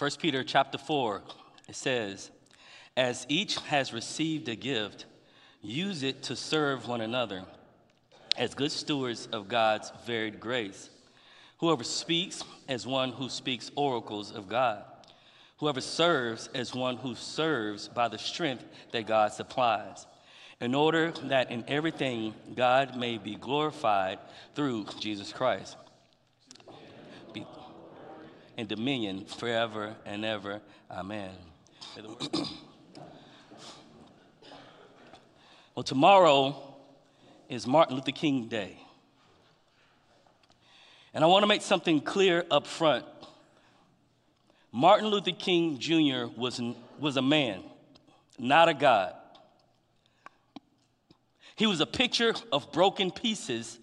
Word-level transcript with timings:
1 0.00 0.10
Peter 0.18 0.42
chapter 0.42 0.78
4, 0.78 1.20
it 1.68 1.76
says, 1.76 2.30
As 2.96 3.26
each 3.28 3.56
has 3.56 3.92
received 3.92 4.48
a 4.48 4.56
gift, 4.56 5.04
use 5.60 6.02
it 6.02 6.22
to 6.22 6.34
serve 6.34 6.88
one 6.88 7.02
another 7.02 7.44
as 8.34 8.54
good 8.54 8.72
stewards 8.72 9.28
of 9.30 9.48
God's 9.48 9.92
varied 10.06 10.40
grace. 10.40 10.88
Whoever 11.58 11.84
speaks, 11.84 12.42
as 12.66 12.86
one 12.86 13.12
who 13.12 13.28
speaks 13.28 13.70
oracles 13.76 14.34
of 14.34 14.48
God. 14.48 14.84
Whoever 15.58 15.82
serves, 15.82 16.48
as 16.54 16.74
one 16.74 16.96
who 16.96 17.14
serves 17.14 17.88
by 17.88 18.08
the 18.08 18.16
strength 18.16 18.64
that 18.92 19.06
God 19.06 19.34
supplies, 19.34 20.06
in 20.62 20.74
order 20.74 21.10
that 21.24 21.50
in 21.50 21.62
everything 21.68 22.32
God 22.56 22.96
may 22.96 23.18
be 23.18 23.34
glorified 23.34 24.18
through 24.54 24.86
Jesus 24.98 25.30
Christ. 25.30 25.76
In 28.60 28.66
dominion 28.66 29.24
forever 29.24 29.96
and 30.04 30.22
ever. 30.22 30.60
Amen. 30.90 31.30
well, 35.74 35.82
tomorrow 35.82 36.54
is 37.48 37.66
Martin 37.66 37.96
Luther 37.96 38.12
King 38.12 38.48
Day. 38.48 38.76
And 41.14 41.24
I 41.24 41.26
want 41.26 41.42
to 41.42 41.46
make 41.46 41.62
something 41.62 42.02
clear 42.02 42.44
up 42.50 42.66
front. 42.66 43.06
Martin 44.70 45.08
Luther 45.08 45.32
King 45.32 45.78
Jr. 45.78 46.26
was, 46.36 46.60
was 46.98 47.16
a 47.16 47.22
man, 47.22 47.62
not 48.38 48.68
a 48.68 48.74
God. 48.74 49.14
He 51.56 51.66
was 51.66 51.80
a 51.80 51.86
picture 51.86 52.34
of 52.52 52.70
broken 52.72 53.10
pieces 53.10 53.78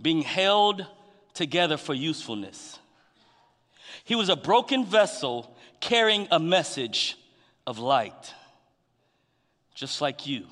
being 0.00 0.22
held 0.22 0.86
together 1.34 1.76
for 1.76 1.92
usefulness. 1.92 2.78
He 4.04 4.14
was 4.14 4.28
a 4.28 4.36
broken 4.36 4.84
vessel 4.84 5.56
carrying 5.80 6.28
a 6.30 6.38
message 6.38 7.18
of 7.66 7.78
light, 7.78 8.34
just 9.74 10.00
like 10.00 10.26
you, 10.26 10.46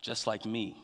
just 0.00 0.26
like 0.26 0.44
me. 0.44 0.76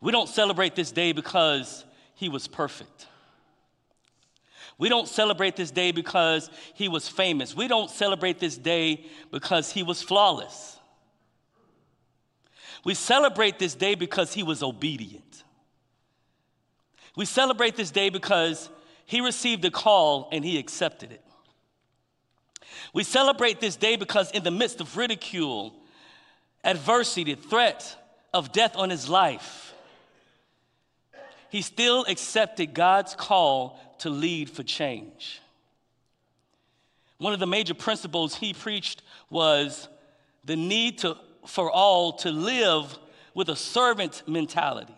We 0.00 0.12
don't 0.12 0.28
celebrate 0.28 0.74
this 0.74 0.92
day 0.92 1.12
because 1.12 1.84
he 2.14 2.28
was 2.28 2.46
perfect. 2.46 3.06
We 4.78 4.88
don't 4.88 5.08
celebrate 5.08 5.56
this 5.56 5.70
day 5.70 5.90
because 5.90 6.50
he 6.74 6.88
was 6.88 7.08
famous. 7.08 7.56
We 7.56 7.66
don't 7.66 7.90
celebrate 7.90 8.38
this 8.38 8.58
day 8.58 9.06
because 9.32 9.72
he 9.72 9.82
was 9.82 10.02
flawless. 10.02 10.78
We 12.84 12.94
celebrate 12.94 13.58
this 13.58 13.74
day 13.74 13.94
because 13.94 14.34
he 14.34 14.42
was 14.42 14.62
obedient. 14.62 15.42
We 17.16 17.24
celebrate 17.24 17.74
this 17.74 17.90
day 17.90 18.10
because 18.10 18.68
he 19.06 19.20
received 19.20 19.64
a 19.64 19.70
call 19.70 20.28
and 20.32 20.44
he 20.44 20.58
accepted 20.58 21.12
it. 21.12 21.22
We 22.92 23.04
celebrate 23.04 23.60
this 23.60 23.76
day 23.76 23.96
because, 23.96 24.30
in 24.32 24.42
the 24.42 24.50
midst 24.50 24.80
of 24.80 24.96
ridicule, 24.96 25.74
adversity, 26.64 27.34
the 27.34 27.40
threat 27.40 27.96
of 28.34 28.52
death 28.52 28.76
on 28.76 28.90
his 28.90 29.08
life, 29.08 29.74
he 31.48 31.62
still 31.62 32.04
accepted 32.08 32.74
God's 32.74 33.14
call 33.14 33.78
to 33.98 34.10
lead 34.10 34.50
for 34.50 34.62
change. 34.62 35.40
One 37.18 37.32
of 37.32 37.40
the 37.40 37.46
major 37.46 37.74
principles 37.74 38.34
he 38.34 38.52
preached 38.52 39.02
was 39.30 39.88
the 40.44 40.56
need 40.56 40.98
to, 40.98 41.16
for 41.46 41.70
all 41.70 42.12
to 42.14 42.30
live 42.30 42.98
with 43.34 43.48
a 43.48 43.56
servant 43.56 44.22
mentality 44.26 44.96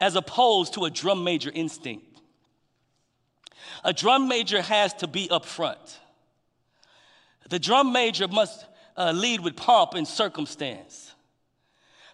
as 0.00 0.16
opposed 0.16 0.74
to 0.74 0.84
a 0.84 0.90
drum 0.90 1.24
major 1.24 1.50
instinct. 1.54 2.11
A 3.84 3.92
drum 3.92 4.28
major 4.28 4.62
has 4.62 4.94
to 4.94 5.06
be 5.06 5.28
up 5.30 5.44
front. 5.44 5.98
The 7.48 7.58
drum 7.58 7.92
major 7.92 8.28
must 8.28 8.66
uh, 8.96 9.12
lead 9.12 9.40
with 9.40 9.56
pomp 9.56 9.94
and 9.94 10.06
circumstance. 10.06 11.12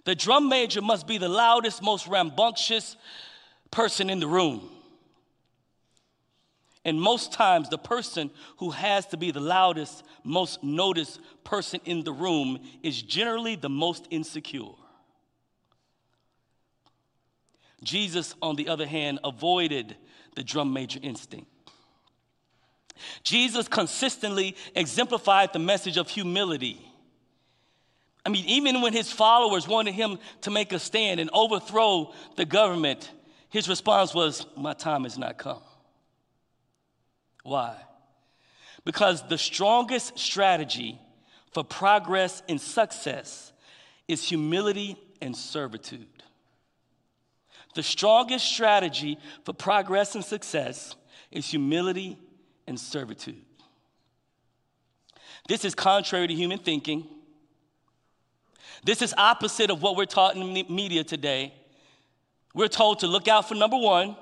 The 0.05 0.15
drum 0.15 0.49
major 0.49 0.81
must 0.81 1.07
be 1.07 1.19
the 1.19 1.28
loudest, 1.28 1.83
most 1.83 2.07
rambunctious 2.07 2.97
person 3.71 4.09
in 4.09 4.21
the 4.21 4.27
room. 4.27 4.71
And 6.84 6.99
most 6.99 7.33
times, 7.33 7.69
the 7.69 7.77
person 7.77 8.31
who 8.57 8.71
has 8.71 9.05
to 9.09 9.19
be 9.19 9.31
the 9.31 9.41
loudest, 9.41 10.03
most 10.25 10.62
noticed 10.65 11.21
person 11.45 11.81
in 11.84 12.03
the 12.03 12.12
room 12.12 12.61
is 12.83 13.03
generally 13.03 13.57
the 13.57 13.69
most 13.69 14.07
insecure. 14.11 14.73
Jesus, 17.83 18.34
on 18.41 18.57
the 18.57 18.69
other 18.69 18.87
hand, 18.87 19.19
avoided 19.23 19.97
the 20.34 20.43
drum 20.43 20.73
major 20.73 20.99
instinct. 21.03 21.51
Jesus 23.22 23.69
consistently 23.69 24.56
exemplified 24.75 25.53
the 25.53 25.59
message 25.59 25.97
of 25.97 26.09
humility. 26.09 26.84
I 28.25 28.31
mean, 28.31 28.44
even 28.47 28.81
when 28.82 28.92
his 28.92 29.10
followers 29.10 29.66
wanted 29.66 29.94
him 29.94 30.19
to 30.42 30.50
make 30.50 30.72
a 30.72 30.78
stand 30.78 31.20
and 31.20 31.31
overthrow 31.32 32.12
the 32.36 32.44
government, 32.44 33.10
his 33.48 33.69
response 33.69 34.14
was, 34.14 34.47
My 34.56 34.75
time 34.75 35.04
has 35.04 35.16
not 35.16 35.38
come. 35.38 35.62
Why? 37.42 37.76
Because 38.84 39.26
the 39.28 39.38
strongest 39.38 40.19
strategy 40.19 40.98
for 41.53 41.65
progress 41.65 42.42
and 42.48 42.60
success 42.60 43.53
is 44.06 44.22
humility 44.22 44.97
and 45.20 45.36
servitude. 45.36 46.06
The 47.75 47.82
strongest 47.82 48.47
strategy 48.47 49.19
for 49.44 49.53
progress 49.53 50.15
and 50.15 50.25
success 50.25 50.97
is 51.30 51.47
humility 51.47 52.19
and 52.69 52.79
servitude. 52.79 53.43
This 55.49 55.65
is 55.65 55.75
contrary 55.75 56.29
to 56.29 56.34
human 56.34 56.59
thinking. 56.59 57.09
This 58.84 59.03
is 59.03 59.15
opposite 59.17 59.71
of 59.71 59.83
what 59.83 59.97
we're 59.97 60.05
taught 60.05 60.37
in 60.37 60.55
the 60.55 60.62
media 60.69 61.03
today. 61.03 61.55
We're 62.55 62.69
told 62.69 63.01
to 63.01 63.07
look 63.07 63.27
out 63.27 63.49
for 63.49 63.55
number 63.55 63.77
one 63.77 64.17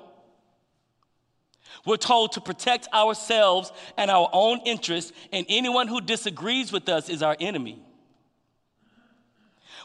we're 1.85 1.97
told 1.97 2.33
to 2.33 2.41
protect 2.41 2.87
ourselves 2.93 3.71
and 3.97 4.11
our 4.11 4.29
own 4.33 4.59
interests, 4.65 5.13
and 5.31 5.45
anyone 5.49 5.87
who 5.87 6.01
disagrees 6.01 6.71
with 6.71 6.89
us 6.89 7.09
is 7.09 7.21
our 7.21 7.35
enemy. 7.39 7.81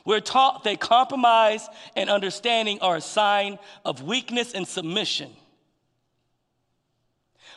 We're 0.05 0.21
taught 0.21 0.65
that 0.65 0.81
compromise 0.81 1.69
and 1.95 2.11
understanding 2.11 2.81
are 2.81 2.97
a 2.97 3.01
sign 3.01 3.59
of 3.84 4.03
weakness 4.03 4.53
and 4.53 4.67
submission. 4.67 5.31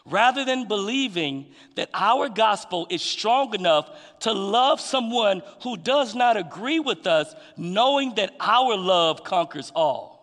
Rather 0.05 0.45
than 0.45 0.67
believing 0.67 1.47
that 1.75 1.89
our 1.93 2.29
gospel 2.29 2.85
is 2.91 3.01
strong 3.01 3.53
enough 3.55 3.89
to 4.19 4.31
love 4.31 4.79
someone 4.79 5.41
who 5.63 5.75
does 5.77 6.13
not 6.13 6.37
agree 6.37 6.79
with 6.79 7.07
us, 7.07 7.33
knowing 7.57 8.13
that 8.15 8.31
our 8.39 8.77
love 8.77 9.23
conquers 9.23 9.71
all 9.75 10.15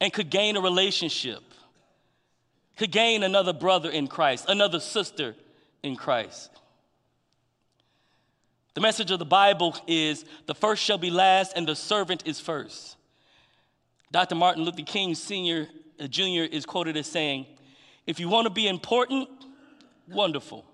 and 0.00 0.12
could 0.12 0.28
gain 0.28 0.56
a 0.56 0.60
relationship 0.60 1.42
could 2.78 2.92
gain 2.92 3.24
another 3.24 3.52
brother 3.52 3.90
in 3.90 4.06
Christ, 4.06 4.46
another 4.48 4.78
sister 4.78 5.34
in 5.82 5.96
Christ. 5.96 6.50
The 8.74 8.80
message 8.80 9.10
of 9.10 9.18
the 9.18 9.24
Bible 9.24 9.76
is 9.88 10.24
the 10.46 10.54
first 10.54 10.82
shall 10.82 10.98
be 10.98 11.10
last 11.10 11.54
and 11.56 11.66
the 11.66 11.74
servant 11.74 12.22
is 12.24 12.38
first. 12.38 12.96
Dr. 14.12 14.36
Martin 14.36 14.62
Luther 14.62 14.82
King 14.82 15.16
Sr. 15.16 15.66
Uh, 16.00 16.06
Jr. 16.06 16.44
is 16.50 16.64
quoted 16.66 16.96
as 16.96 17.06
saying, 17.06 17.46
If 18.06 18.20
you 18.20 18.28
want 18.28 18.46
to 18.46 18.52
be 18.52 18.68
important, 18.68 19.28
wonderful. 20.08 20.64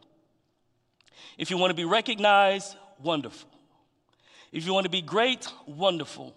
If 1.39 1.51
you 1.51 1.59
want 1.59 1.71
to 1.71 1.75
be 1.75 1.85
recognized, 1.85 2.77
wonderful. 3.03 3.51
If 4.53 4.67
you 4.67 4.73
want 4.73 4.85
to 4.85 4.91
be 4.91 5.03
great, 5.03 5.49
wonderful. 5.67 6.35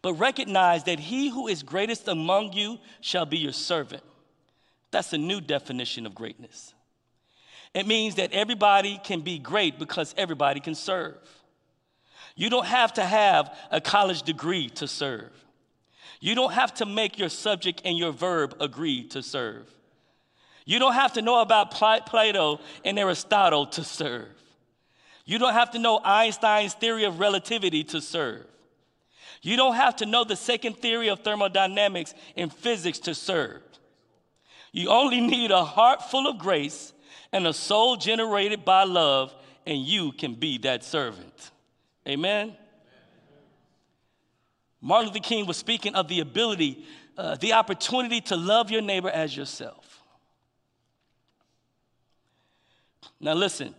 But 0.00 0.14
recognize 0.14 0.84
that 0.84 0.98
he 0.98 1.28
who 1.28 1.46
is 1.46 1.62
greatest 1.62 2.08
among 2.08 2.52
you 2.52 2.78
shall 3.00 3.26
be 3.26 3.38
your 3.38 3.52
servant. 3.52 4.02
That's 4.90 5.12
a 5.12 5.18
new 5.18 5.40
definition 5.40 6.04
of 6.04 6.14
greatness. 6.14 6.74
It 7.74 7.86
means 7.86 8.16
that 8.16 8.32
everybody 8.32 9.00
can 9.02 9.20
be 9.20 9.38
great 9.38 9.78
because 9.78 10.14
everybody 10.18 10.60
can 10.60 10.74
serve. 10.74 11.16
You 12.34 12.50
don't 12.50 12.66
have 12.66 12.94
to 12.94 13.04
have 13.04 13.56
a 13.70 13.80
college 13.80 14.22
degree 14.22 14.68
to 14.70 14.88
serve. 14.88 15.32
You 16.22 16.36
don't 16.36 16.52
have 16.52 16.72
to 16.74 16.86
make 16.86 17.18
your 17.18 17.28
subject 17.28 17.82
and 17.84 17.98
your 17.98 18.12
verb 18.12 18.54
agree 18.60 19.02
to 19.08 19.24
serve. 19.24 19.68
You 20.64 20.78
don't 20.78 20.92
have 20.92 21.14
to 21.14 21.22
know 21.22 21.40
about 21.40 21.72
Plato 21.72 22.60
and 22.84 22.96
Aristotle 22.96 23.66
to 23.66 23.82
serve. 23.82 24.28
You 25.24 25.40
don't 25.40 25.52
have 25.52 25.72
to 25.72 25.80
know 25.80 26.00
Einstein's 26.04 26.74
theory 26.74 27.02
of 27.02 27.18
relativity 27.18 27.82
to 27.82 28.00
serve. 28.00 28.46
You 29.42 29.56
don't 29.56 29.74
have 29.74 29.96
to 29.96 30.06
know 30.06 30.22
the 30.22 30.36
second 30.36 30.76
theory 30.76 31.08
of 31.08 31.24
thermodynamics 31.24 32.14
and 32.36 32.52
physics 32.52 33.00
to 33.00 33.16
serve. 33.16 33.62
You 34.70 34.90
only 34.90 35.20
need 35.20 35.50
a 35.50 35.64
heart 35.64 36.08
full 36.08 36.28
of 36.28 36.38
grace 36.38 36.92
and 37.32 37.48
a 37.48 37.52
soul 37.52 37.96
generated 37.96 38.64
by 38.64 38.84
love, 38.84 39.34
and 39.66 39.84
you 39.84 40.12
can 40.12 40.34
be 40.34 40.58
that 40.58 40.84
servant. 40.84 41.50
Amen? 42.06 42.56
Martin 44.82 45.08
Luther 45.08 45.20
King 45.20 45.46
was 45.46 45.56
speaking 45.56 45.94
of 45.94 46.08
the 46.08 46.20
ability 46.20 46.84
uh, 47.16 47.36
the 47.36 47.52
opportunity 47.52 48.20
to 48.22 48.36
love 48.36 48.70
your 48.70 48.80
neighbor 48.80 49.10
as 49.10 49.36
yourself. 49.36 50.02
Now, 53.20 53.34
listen. 53.34 53.74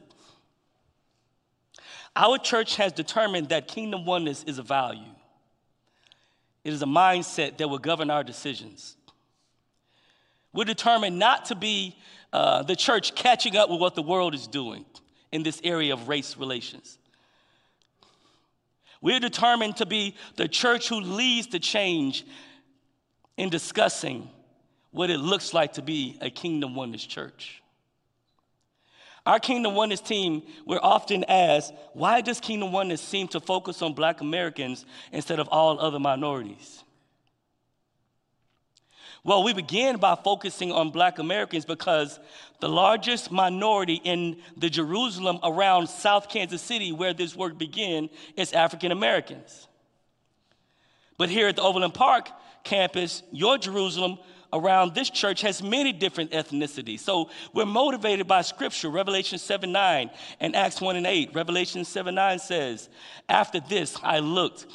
Our 2.16 2.38
church 2.38 2.76
has 2.76 2.94
determined 2.94 3.50
that 3.50 3.68
kingdom 3.68 4.06
oneness 4.06 4.44
is 4.44 4.60
a 4.60 4.64
value. 4.64 5.02
It 6.64 6.72
is 6.72 6.82
a 6.84 6.88
mindset 6.88 7.58
that 7.58 7.68
will 7.68 7.80
govern 7.80 8.12
our 8.12 8.24
decisions. 8.24 8.96
We're 10.54 10.66
determined 10.66 11.18
not 11.18 11.46
to 11.46 11.56
be 11.56 11.98
uh, 12.32 12.62
the 12.64 12.76
church 12.76 13.16
catching 13.16 13.58
up 13.58 13.70
with 13.70 13.80
what 13.80 13.96
the 13.96 14.04
world 14.04 14.36
is 14.36 14.46
doing 14.46 14.86
in 15.32 15.42
this 15.42 15.60
area 15.64 15.92
of 15.94 16.08
race 16.08 16.38
relations. 16.38 17.00
We're 19.04 19.20
determined 19.20 19.76
to 19.78 19.86
be 19.86 20.16
the 20.38 20.48
church 20.48 20.88
who 20.88 21.02
leads 21.02 21.48
the 21.48 21.60
change 21.60 22.26
in 23.36 23.50
discussing 23.50 24.30
what 24.92 25.10
it 25.10 25.18
looks 25.18 25.54
like 25.54 25.74
to 25.74 25.82
be 25.82 26.18
a 26.22 26.30
kingdom 26.30 26.74
oneness 26.74 27.04
church. 27.06 27.62
Our 29.26 29.40
Kingdom 29.40 29.76
Oneness 29.76 30.02
team, 30.02 30.44
we're 30.66 30.82
often 30.82 31.24
asked, 31.26 31.74
why 31.94 32.20
does 32.20 32.42
Kingdom 32.42 32.74
Oneness 32.74 33.02
seem 33.02 33.30
to 33.30 33.40
focus 33.40 33.82
on 33.82 33.94
black 33.94 34.20
Americans 34.20 34.86
instead 35.14 35.40
of 35.40 35.48
all 35.50 35.80
other 35.80 36.00
minorities? 36.00 36.83
Well, 39.26 39.44
we 39.44 39.54
begin 39.54 39.98
by 39.98 40.16
focusing 40.16 40.74
on 40.74 40.90
black 40.90 41.18
Americans 41.18 41.64
because 41.64 42.20
the 42.60 42.68
largest 42.68 43.32
minority 43.32 44.02
in 44.04 44.38
the 44.58 44.70
Jerusalem 44.70 45.40
around 45.44 45.88
South 45.88 46.28
Kansas 46.28 46.62
City, 46.62 46.92
where 46.92 47.14
this 47.14 47.34
work 47.34 47.58
began, 47.58 48.10
is 48.36 48.52
African 48.52 48.92
Americans. 48.92 49.68
But 51.18 51.30
here 51.30 51.48
at 51.48 51.56
the 51.56 51.62
Overland 51.62 51.94
Park 51.94 52.30
campus, 52.66 53.24
your 53.32 53.58
Jerusalem 53.58 54.18
around 54.52 54.94
this 54.94 55.10
church 55.10 55.40
has 55.42 55.64
many 55.64 55.94
different 55.94 56.32
ethnicities. 56.32 57.00
So 57.00 57.30
we're 57.54 57.66
motivated 57.66 58.28
by 58.28 58.42
scripture, 58.42 58.90
Revelation 58.90 59.38
7 59.38 59.72
9 59.72 60.10
and 60.42 60.54
Acts 60.54 60.82
1 60.82 60.98
and 60.98 61.08
8. 61.08 61.34
Revelation 61.34 61.86
7 61.86 62.14
9 62.14 62.40
says, 62.40 62.90
After 63.30 63.62
this 63.62 63.98
I 64.04 64.20
looked, 64.20 64.68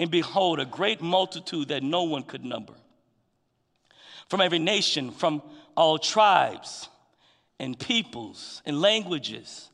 and 0.00 0.10
behold, 0.10 0.58
a 0.58 0.64
great 0.64 1.00
multitude 1.00 1.68
that 1.68 1.84
no 1.84 2.02
one 2.02 2.24
could 2.24 2.44
number 2.44 2.74
from 4.32 4.40
every 4.40 4.58
nation, 4.58 5.10
from 5.10 5.42
all 5.76 5.98
tribes 5.98 6.88
and 7.58 7.78
peoples 7.78 8.62
and 8.64 8.80
languages, 8.80 9.68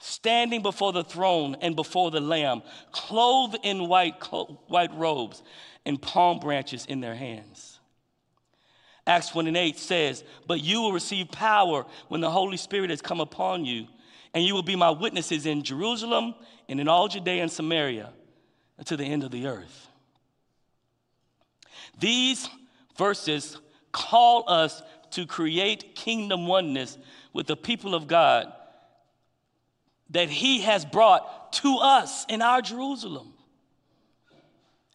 standing 0.00 0.62
before 0.62 0.92
the 0.92 1.04
throne 1.04 1.54
and 1.60 1.76
before 1.76 2.10
the 2.10 2.20
Lamb, 2.20 2.64
clothed 2.90 3.56
in 3.62 3.86
white, 3.86 4.14
white 4.66 4.92
robes 4.94 5.44
and 5.86 6.02
palm 6.02 6.40
branches 6.40 6.84
in 6.86 7.00
their 7.00 7.14
hands. 7.14 7.78
Acts 9.06 9.32
1 9.32 9.46
and 9.46 9.56
8 9.56 9.78
says, 9.78 10.24
But 10.48 10.60
you 10.60 10.80
will 10.80 10.92
receive 10.92 11.30
power 11.30 11.86
when 12.08 12.20
the 12.20 12.30
Holy 12.30 12.56
Spirit 12.56 12.90
has 12.90 13.00
come 13.00 13.20
upon 13.20 13.64
you, 13.64 13.86
and 14.34 14.42
you 14.42 14.54
will 14.54 14.64
be 14.64 14.74
my 14.74 14.90
witnesses 14.90 15.46
in 15.46 15.62
Jerusalem 15.62 16.34
and 16.68 16.80
in 16.80 16.88
all 16.88 17.06
Judea 17.06 17.42
and 17.42 17.52
Samaria 17.52 18.12
and 18.76 18.86
to 18.88 18.96
the 18.96 19.04
end 19.04 19.22
of 19.22 19.30
the 19.30 19.46
earth. 19.46 19.86
These 22.00 22.48
verses 22.98 23.60
call 23.94 24.44
us 24.48 24.82
to 25.12 25.24
create 25.24 25.94
kingdom 25.94 26.46
oneness 26.46 26.98
with 27.32 27.46
the 27.46 27.56
people 27.56 27.94
of 27.94 28.06
God 28.06 28.52
that 30.10 30.28
He 30.28 30.60
has 30.62 30.84
brought 30.84 31.52
to 31.54 31.78
us 31.78 32.26
in 32.28 32.42
our 32.42 32.60
Jerusalem. 32.60 33.32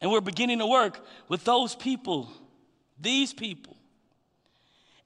And 0.02 0.12
we're 0.12 0.22
beginning 0.22 0.60
to 0.60 0.68
work 0.68 1.04
with 1.28 1.44
those 1.44 1.76
people, 1.76 2.30
these 3.00 3.34
people. 3.34 3.76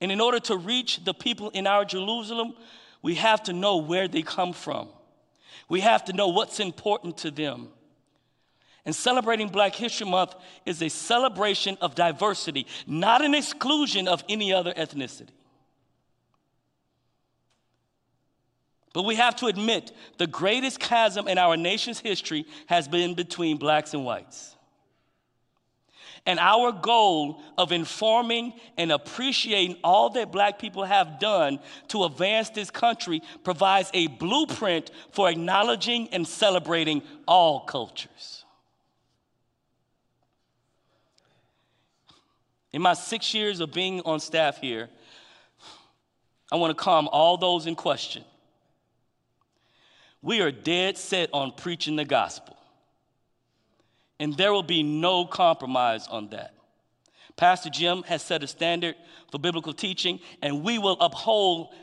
And 0.02 0.12
in 0.12 0.20
order 0.20 0.40
to 0.42 0.58
reach 0.58 1.04
the 1.06 1.14
people 1.14 1.50
in 1.52 1.66
our 1.66 1.86
Jerusalem, 1.86 2.56
we 3.02 3.16
have 3.16 3.44
to 3.44 3.54
know 3.54 3.78
where 3.78 4.08
they 4.08 4.22
come 4.22 4.54
from. 4.54 4.90
We 5.70 5.80
have 5.82 6.06
to 6.06 6.14
know 6.14 6.28
what's 6.28 6.60
important 6.60 7.18
to 7.20 7.32
them. 7.32 7.70
And 8.86 8.94
celebrating 8.94 9.48
Black 9.48 9.76
History 9.76 10.08
Month 10.08 10.36
is 10.66 10.82
a 10.82 10.90
celebration 10.90 11.78
of 11.80 11.96
diversity, 11.96 12.68
not 12.86 13.24
an 13.24 13.34
exclusion 13.34 14.08
of 14.08 14.24
any 14.28 14.52
other 14.52 14.74
ethnicity. 14.74 15.30
But 18.94 19.04
we 19.04 19.16
have 19.16 19.36
to 19.38 19.48
admit 19.48 19.92
the 20.18 20.28
greatest 20.28 20.80
chasm 20.80 21.28
in 21.28 21.38
our 21.38 21.58
nation's 21.58 22.00
history 22.00 22.46
has 22.68 22.88
been 22.88 23.16
between 23.16 23.58
blacks 23.58 23.94
and 23.94 24.06
whites. 24.06 24.56
And 26.26 26.40
our 26.40 26.72
goal 26.72 27.42
of 27.58 27.72
informing 27.72 28.54
and 28.78 28.92
appreciating 28.92 29.78
all 29.84 30.10
that 30.12 30.32
black 30.32 30.58
people 30.58 30.86
have 30.86 31.20
done 31.20 31.60
to 31.90 32.06
advance 32.06 32.50
this 32.50 32.70
country 32.70 33.22
provides 33.44 33.90
a 33.94 34.08
blueprint 34.08 34.92
for 35.12 35.30
acknowledging 35.30 36.08
and 36.10 36.26
celebrating 36.26 37.02
all 37.28 37.62
cultures. 37.62 38.43
In 42.74 42.82
my 42.82 42.94
six 42.94 43.34
years 43.34 43.60
of 43.60 43.72
being 43.72 44.02
on 44.02 44.20
staff 44.20 44.58
here, 44.58 44.90
I 46.52 46.56
want 46.56 46.76
to 46.76 46.84
calm 46.84 47.08
all 47.12 47.38
those 47.38 47.68
in 47.68 47.76
question. 47.76 48.24
We 50.22 50.42
are 50.42 50.52
dead 50.52 50.98
set 50.98 51.30
on 51.34 51.52
preaching 51.52 51.96
the 51.96 52.06
gospel, 52.06 52.58
and 54.20 54.36
there 54.36 54.52
will 54.52 54.64
be 54.64 54.82
no 54.82 55.26
compromise 55.26 56.08
on 56.08 56.30
that. 56.30 56.56
Pastor 57.36 57.70
Jim 57.70 58.04
has 58.04 58.22
set 58.22 58.44
a 58.44 58.48
standard 58.48 58.96
for 59.32 59.40
biblical 59.40 59.74
teaching, 59.74 60.20
and 60.42 60.64
we 60.64 60.78
will 60.78 60.98
uphold 61.00 61.74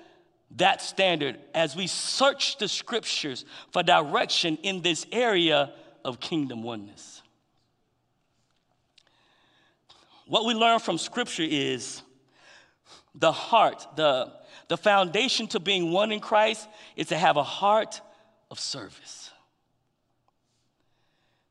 that 0.57 0.83
standard 0.83 1.39
as 1.55 1.77
we 1.77 1.87
search 1.87 2.59
the 2.59 2.67
scriptures 2.67 3.45
for 3.73 3.83
direction 3.83 4.59
in 4.63 4.83
this 4.83 5.07
area 5.13 5.73
of 6.05 6.19
kingdom 6.19 6.63
oneness. 6.63 7.20
What 10.31 10.45
we 10.45 10.55
learn 10.55 10.79
from 10.79 10.97
Scripture 10.97 11.43
is 11.45 12.03
the 13.17 13.33
heart, 13.33 13.85
the, 13.97 14.33
the 14.69 14.77
foundation 14.77 15.49
to 15.49 15.59
being 15.59 15.91
one 15.91 16.13
in 16.13 16.21
Christ 16.21 16.69
is 16.95 17.09
to 17.09 17.19
have 17.19 17.37
a 17.37 17.43
heart 17.43 18.01
of 18.49 18.61
service. 18.61 19.33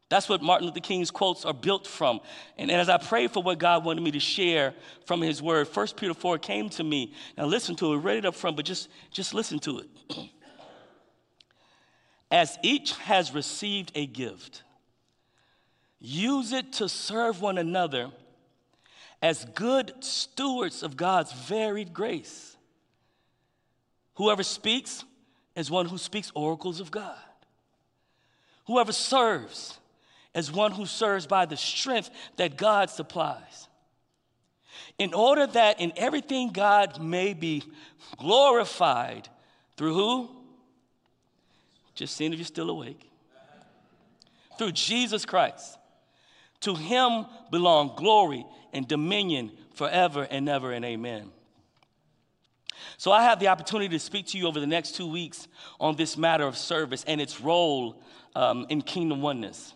That's 0.07 0.29
what 0.29 0.41
Martin 0.41 0.67
Luther 0.67 0.79
King's 0.79 1.11
quotes 1.11 1.43
are 1.43 1.53
built 1.53 1.87
from. 1.87 2.21
And, 2.57 2.71
and 2.71 2.79
as 2.79 2.87
I 2.87 2.95
prayed 2.95 3.31
for 3.31 3.43
what 3.43 3.59
God 3.59 3.83
wanted 3.83 4.01
me 4.01 4.11
to 4.11 4.19
share 4.21 4.73
from 5.05 5.21
his 5.21 5.41
word, 5.41 5.67
1 5.67 5.87
Peter 5.97 6.13
4 6.13 6.37
came 6.37 6.69
to 6.69 6.83
me. 6.85 7.13
Now 7.37 7.47
listen 7.47 7.75
to 7.75 7.93
it, 7.93 7.97
read 7.97 8.19
it 8.19 8.25
up 8.25 8.33
front, 8.33 8.55
but 8.55 8.63
just, 8.63 8.87
just 9.11 9.33
listen 9.33 9.59
to 9.59 9.79
it. 9.79 9.89
as 12.31 12.57
each 12.63 12.93
has 12.93 13.33
received 13.33 13.91
a 13.95 14.05
gift, 14.05 14.63
use 15.99 16.53
it 16.53 16.71
to 16.71 16.87
serve 16.87 17.41
one 17.41 17.57
another 17.57 18.09
as 19.21 19.45
good 19.55 19.93
stewards 19.99 20.83
of 20.83 20.95
God's 20.95 21.31
varied 21.31 21.93
grace. 21.93 22.55
Whoever 24.15 24.43
speaks 24.43 25.03
is 25.55 25.71
one 25.71 25.87
who 25.87 25.97
speaks 25.97 26.31
oracles 26.35 26.79
of 26.79 26.91
God. 26.91 27.17
Whoever 28.67 28.91
serves 28.91 29.79
is 30.35 30.51
one 30.51 30.71
who 30.71 30.85
serves 30.85 31.25
by 31.25 31.45
the 31.45 31.57
strength 31.57 32.11
that 32.37 32.55
God 32.55 32.89
supplies. 32.89 33.67
In 34.99 35.13
order 35.13 35.47
that 35.47 35.79
in 35.79 35.91
everything 35.97 36.51
God 36.51 37.01
may 37.01 37.33
be 37.33 37.63
glorified 38.17 39.27
through 39.75 39.93
who? 39.93 40.29
Just 41.95 42.15
seeing 42.15 42.31
if 42.31 42.39
you're 42.39 42.45
still 42.45 42.69
awake. 42.69 43.09
Through 44.57 44.73
Jesus 44.73 45.25
Christ. 45.25 45.78
To 46.61 46.75
him 46.75 47.25
belong 47.51 47.93
glory 47.95 48.45
and 48.73 48.87
dominion 48.87 49.51
forever 49.73 50.27
and 50.29 50.49
ever 50.49 50.71
and 50.71 50.83
amen. 50.83 51.31
So 52.97 53.11
I 53.11 53.23
have 53.23 53.39
the 53.39 53.47
opportunity 53.47 53.89
to 53.89 53.99
speak 53.99 54.27
to 54.27 54.37
you 54.37 54.47
over 54.47 54.59
the 54.59 54.67
next 54.67 54.95
two 54.95 55.07
weeks 55.07 55.47
on 55.79 55.95
this 55.95 56.17
matter 56.17 56.45
of 56.45 56.57
service 56.57 57.03
and 57.07 57.21
its 57.21 57.39
role 57.39 58.01
um, 58.35 58.65
in 58.69 58.81
kingdom 58.81 59.21
oneness. 59.21 59.73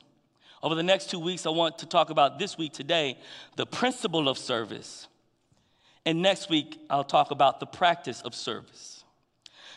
Over 0.62 0.76
the 0.76 0.84
next 0.84 1.10
two 1.10 1.20
weeks, 1.20 1.46
I 1.46 1.50
want 1.50 1.80
to 1.80 1.86
talk 1.86 2.10
about 2.10 2.40
this 2.40 2.58
week 2.58 2.74
today 2.74 3.18
the 3.56 3.66
principle 3.66 4.28
of 4.30 4.38
service. 4.38 5.08
And 6.06 6.22
next 6.22 6.50
week, 6.50 6.80
I'll 6.90 7.04
talk 7.04 7.32
about 7.32 7.60
the 7.60 7.66
practice 7.66 8.22
of 8.22 8.36
service. 8.36 9.04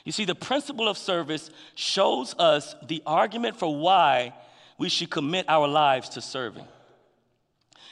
You 0.04 0.12
see, 0.12 0.24
the 0.24 0.34
principle 0.34 0.88
of 0.88 0.98
service 0.98 1.50
shows 1.74 2.34
us 2.38 2.74
the 2.86 3.02
argument 3.06 3.56
for 3.56 3.76
why 3.76 4.34
we 4.78 4.88
should 4.88 5.10
commit 5.10 5.46
our 5.48 5.66
lives 5.66 6.08
to 6.10 6.20
serving 6.20 6.66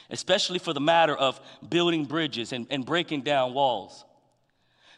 especially 0.09 0.59
for 0.59 0.73
the 0.73 0.81
matter 0.81 1.15
of 1.15 1.39
building 1.67 2.05
bridges 2.05 2.53
and, 2.53 2.67
and 2.69 2.85
breaking 2.85 3.21
down 3.21 3.53
walls. 3.53 4.05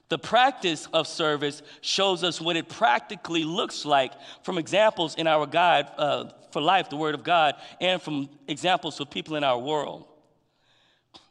The 0.10 0.18
practice 0.18 0.88
of 0.94 1.06
service 1.06 1.62
shows 1.82 2.24
us 2.24 2.40
what 2.40 2.56
it 2.56 2.70
practically 2.70 3.44
looks 3.44 3.84
like 3.84 4.14
from 4.44 4.58
examples 4.58 5.16
in 5.16 5.28
our 5.28 5.46
guide 5.46 5.88
uh, 5.98 6.30
for 6.52 6.62
life, 6.62 6.90
the 6.90 6.96
Word 6.96 7.14
of 7.14 7.24
God, 7.24 7.56
and 7.82 8.02
from 8.02 8.30
examples 8.48 9.00
of 9.02 9.10
people 9.10 9.36
in 9.36 9.44
our 9.44 9.60
world. 9.60 10.08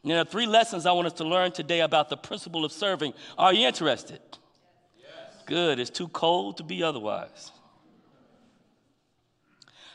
There 0.03 0.19
are 0.19 0.25
three 0.25 0.45
lessons 0.45 0.85
I 0.85 0.91
want 0.91 1.07
us 1.07 1.13
to 1.13 1.23
learn 1.23 1.51
today 1.51 1.81
about 1.81 2.09
the 2.09 2.17
principle 2.17 2.63
of 2.65 2.71
serving. 2.71 3.13
Are 3.37 3.53
you 3.53 3.67
interested? 3.67 4.19
Yes. 4.99 5.43
Good. 5.45 5.79
It's 5.79 5.89
too 5.89 6.07
cold 6.09 6.57
to 6.57 6.63
be 6.63 6.83
otherwise. 6.83 7.51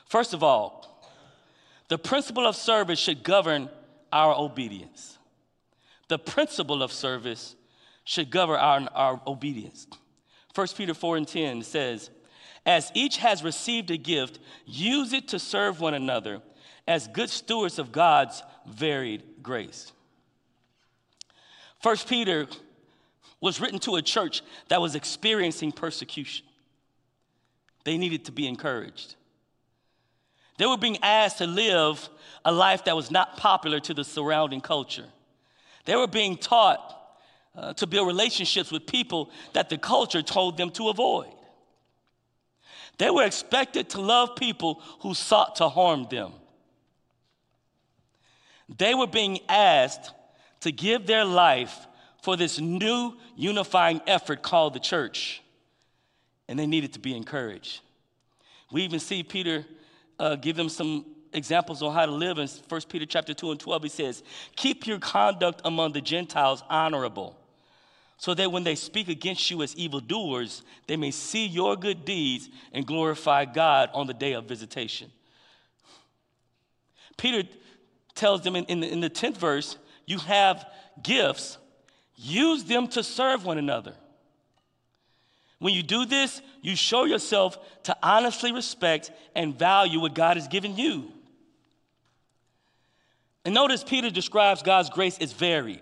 First 0.06 0.34
of 0.34 0.42
all, 0.42 0.91
the 1.92 1.98
principle 1.98 2.46
of 2.46 2.56
service 2.56 2.98
should 2.98 3.22
govern 3.22 3.68
our 4.10 4.34
obedience. 4.34 5.18
The 6.08 6.18
principle 6.18 6.82
of 6.82 6.90
service 6.90 7.54
should 8.04 8.30
govern 8.30 8.56
our, 8.56 8.88
our 8.94 9.20
obedience. 9.26 9.86
1 10.54 10.68
Peter 10.74 10.94
4 10.94 11.18
and 11.18 11.28
10 11.28 11.60
says, 11.60 12.08
As 12.64 12.90
each 12.94 13.18
has 13.18 13.44
received 13.44 13.90
a 13.90 13.98
gift, 13.98 14.38
use 14.64 15.12
it 15.12 15.28
to 15.28 15.38
serve 15.38 15.82
one 15.82 15.92
another 15.92 16.40
as 16.88 17.08
good 17.08 17.28
stewards 17.28 17.78
of 17.78 17.92
God's 17.92 18.42
varied 18.66 19.24
grace. 19.42 19.92
1 21.82 21.96
Peter 22.08 22.46
was 23.38 23.60
written 23.60 23.78
to 23.80 23.96
a 23.96 24.02
church 24.02 24.40
that 24.68 24.80
was 24.80 24.94
experiencing 24.94 25.72
persecution. 25.72 26.46
They 27.84 27.98
needed 27.98 28.24
to 28.24 28.32
be 28.32 28.48
encouraged. 28.48 29.16
They 30.58 30.66
were 30.66 30.76
being 30.76 30.98
asked 31.02 31.38
to 31.38 31.46
live 31.46 32.08
a 32.44 32.52
life 32.52 32.84
that 32.84 32.96
was 32.96 33.10
not 33.10 33.36
popular 33.36 33.80
to 33.80 33.94
the 33.94 34.04
surrounding 34.04 34.60
culture. 34.60 35.06
They 35.84 35.96
were 35.96 36.06
being 36.06 36.36
taught 36.36 36.98
uh, 37.56 37.74
to 37.74 37.86
build 37.86 38.06
relationships 38.06 38.70
with 38.70 38.86
people 38.86 39.30
that 39.52 39.68
the 39.68 39.78
culture 39.78 40.22
told 40.22 40.56
them 40.56 40.70
to 40.70 40.88
avoid. 40.88 41.32
They 42.98 43.10
were 43.10 43.24
expected 43.24 43.90
to 43.90 44.00
love 44.00 44.36
people 44.36 44.80
who 45.00 45.14
sought 45.14 45.56
to 45.56 45.68
harm 45.68 46.06
them. 46.10 46.32
They 48.78 48.94
were 48.94 49.06
being 49.06 49.40
asked 49.48 50.12
to 50.60 50.72
give 50.72 51.06
their 51.06 51.24
life 51.24 51.86
for 52.22 52.36
this 52.36 52.60
new 52.60 53.14
unifying 53.34 54.00
effort 54.06 54.42
called 54.42 54.74
the 54.74 54.80
church, 54.80 55.42
and 56.48 56.58
they 56.58 56.66
needed 56.66 56.92
to 56.92 57.00
be 57.00 57.16
encouraged. 57.16 57.80
We 58.70 58.82
even 58.82 59.00
see 59.00 59.22
Peter 59.22 59.66
uh, 60.18 60.36
give 60.36 60.56
them 60.56 60.68
some 60.68 61.04
examples 61.32 61.82
on 61.82 61.94
how 61.94 62.06
to 62.06 62.12
live 62.12 62.38
in 62.38 62.48
1 62.68 62.80
Peter 62.88 63.06
chapter 63.06 63.34
2 63.34 63.52
and 63.52 63.60
12. 63.60 63.82
He 63.82 63.88
says, 63.88 64.22
Keep 64.56 64.86
your 64.86 64.98
conduct 64.98 65.60
among 65.64 65.92
the 65.92 66.00
Gentiles 66.00 66.62
honorable, 66.68 67.36
so 68.16 68.34
that 68.34 68.52
when 68.52 68.64
they 68.64 68.74
speak 68.74 69.08
against 69.08 69.50
you 69.50 69.62
as 69.62 69.74
evildoers, 69.76 70.62
they 70.86 70.96
may 70.96 71.10
see 71.10 71.46
your 71.46 71.76
good 71.76 72.04
deeds 72.04 72.48
and 72.72 72.86
glorify 72.86 73.44
God 73.44 73.90
on 73.94 74.06
the 74.06 74.14
day 74.14 74.32
of 74.34 74.44
visitation. 74.44 75.10
Peter 77.16 77.48
tells 78.14 78.42
them 78.42 78.56
in, 78.56 78.64
in, 78.66 78.82
in 78.82 79.00
the 79.00 79.10
10th 79.10 79.36
verse, 79.36 79.76
you 80.06 80.18
have 80.18 80.66
gifts, 81.02 81.58
use 82.16 82.64
them 82.64 82.88
to 82.88 83.02
serve 83.02 83.44
one 83.44 83.58
another. 83.58 83.94
When 85.62 85.72
you 85.72 85.84
do 85.84 86.04
this, 86.06 86.42
you 86.60 86.74
show 86.74 87.04
yourself 87.04 87.56
to 87.84 87.96
honestly 88.02 88.50
respect 88.50 89.12
and 89.36 89.56
value 89.56 90.00
what 90.00 90.12
God 90.12 90.36
has 90.36 90.48
given 90.48 90.76
you. 90.76 91.12
And 93.44 93.54
notice 93.54 93.84
Peter 93.84 94.10
describes 94.10 94.62
God's 94.62 94.90
grace 94.90 95.18
as 95.20 95.32
varied. 95.32 95.80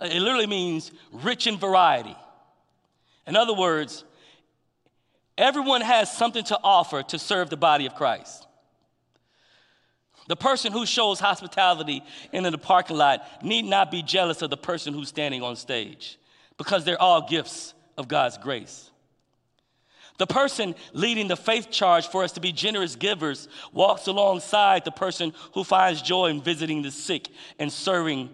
Uh, 0.00 0.06
it 0.06 0.20
literally 0.20 0.46
means 0.46 0.90
rich 1.12 1.46
in 1.46 1.58
variety. 1.58 2.16
In 3.26 3.36
other 3.36 3.52
words, 3.52 4.04
everyone 5.36 5.82
has 5.82 6.10
something 6.10 6.44
to 6.44 6.58
offer 6.64 7.02
to 7.02 7.18
serve 7.18 7.50
the 7.50 7.58
body 7.58 7.84
of 7.84 7.94
Christ. 7.94 8.46
The 10.28 10.36
person 10.36 10.72
who 10.72 10.86
shows 10.86 11.20
hospitality 11.20 12.02
in 12.32 12.42
the 12.42 12.56
parking 12.56 12.96
lot 12.96 13.44
need 13.44 13.66
not 13.66 13.90
be 13.90 14.02
jealous 14.02 14.40
of 14.40 14.48
the 14.48 14.56
person 14.56 14.94
who's 14.94 15.10
standing 15.10 15.42
on 15.42 15.56
stage 15.56 16.18
because 16.56 16.86
they're 16.86 17.00
all 17.00 17.28
gifts 17.28 17.74
of 17.98 18.08
God's 18.08 18.38
grace. 18.38 18.90
The 20.16 20.26
person 20.26 20.76
leading 20.92 21.26
the 21.26 21.36
faith 21.36 21.70
charge 21.70 22.06
for 22.06 22.22
us 22.22 22.32
to 22.32 22.40
be 22.40 22.52
generous 22.52 22.94
givers 22.94 23.48
walks 23.72 24.06
alongside 24.06 24.84
the 24.84 24.92
person 24.92 25.32
who 25.54 25.64
finds 25.64 26.02
joy 26.02 26.26
in 26.26 26.40
visiting 26.40 26.82
the 26.82 26.92
sick 26.92 27.28
and 27.58 27.72
serving 27.72 28.30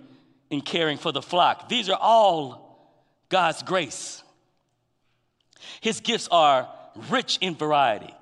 and 0.50 0.64
caring 0.64 0.98
for 0.98 1.10
the 1.10 1.22
flock. 1.22 1.68
These 1.68 1.88
are 1.88 1.98
all 1.98 2.92
God's 3.30 3.62
grace. 3.62 4.22
His 5.80 6.00
gifts 6.00 6.28
are 6.30 6.68
rich 7.08 7.38
in 7.40 7.54
variety. 7.54 8.14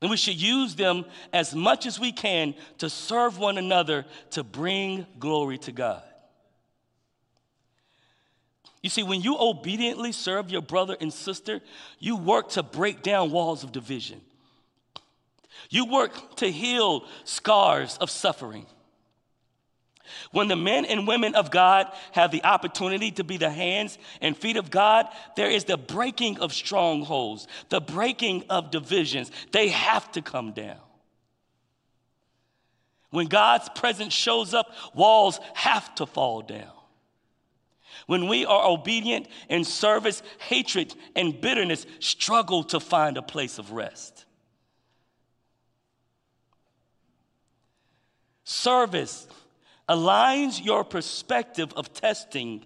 And 0.00 0.10
we 0.10 0.16
should 0.16 0.40
use 0.40 0.74
them 0.74 1.04
as 1.32 1.54
much 1.54 1.84
as 1.84 1.98
we 1.98 2.12
can 2.12 2.54
to 2.78 2.88
serve 2.88 3.38
one 3.38 3.58
another 3.58 4.06
to 4.30 4.44
bring 4.44 5.06
glory 5.18 5.58
to 5.58 5.72
God. 5.72 6.02
You 8.82 8.90
see, 8.90 9.02
when 9.02 9.20
you 9.20 9.36
obediently 9.38 10.12
serve 10.12 10.50
your 10.50 10.62
brother 10.62 10.96
and 11.00 11.12
sister, 11.12 11.60
you 11.98 12.16
work 12.16 12.50
to 12.50 12.62
break 12.62 13.02
down 13.02 13.30
walls 13.30 13.64
of 13.64 13.72
division. 13.72 14.20
You 15.70 15.86
work 15.86 16.36
to 16.36 16.50
heal 16.50 17.04
scars 17.24 17.98
of 17.98 18.10
suffering. 18.10 18.66
When 20.30 20.48
the 20.48 20.56
men 20.56 20.84
and 20.84 21.08
women 21.08 21.34
of 21.34 21.50
God 21.50 21.90
have 22.12 22.30
the 22.30 22.44
opportunity 22.44 23.10
to 23.12 23.24
be 23.24 23.38
the 23.38 23.50
hands 23.50 23.98
and 24.20 24.36
feet 24.36 24.56
of 24.56 24.70
God, 24.70 25.08
there 25.34 25.50
is 25.50 25.64
the 25.64 25.76
breaking 25.76 26.38
of 26.38 26.52
strongholds, 26.52 27.48
the 27.70 27.80
breaking 27.80 28.44
of 28.48 28.70
divisions. 28.70 29.30
They 29.52 29.68
have 29.68 30.10
to 30.12 30.22
come 30.22 30.52
down. 30.52 30.78
When 33.10 33.26
God's 33.26 33.68
presence 33.70 34.12
shows 34.12 34.54
up, 34.54 34.70
walls 34.94 35.40
have 35.54 35.94
to 35.96 36.06
fall 36.06 36.42
down. 36.42 36.75
When 38.06 38.28
we 38.28 38.46
are 38.46 38.66
obedient 38.66 39.26
in 39.48 39.64
service, 39.64 40.22
hatred 40.38 40.94
and 41.14 41.40
bitterness 41.40 41.86
struggle 41.98 42.62
to 42.64 42.80
find 42.80 43.16
a 43.16 43.22
place 43.22 43.58
of 43.58 43.72
rest. 43.72 44.24
Service 48.44 49.26
aligns 49.88 50.64
your 50.64 50.84
perspective 50.84 51.72
of 51.74 51.92
testing 51.92 52.64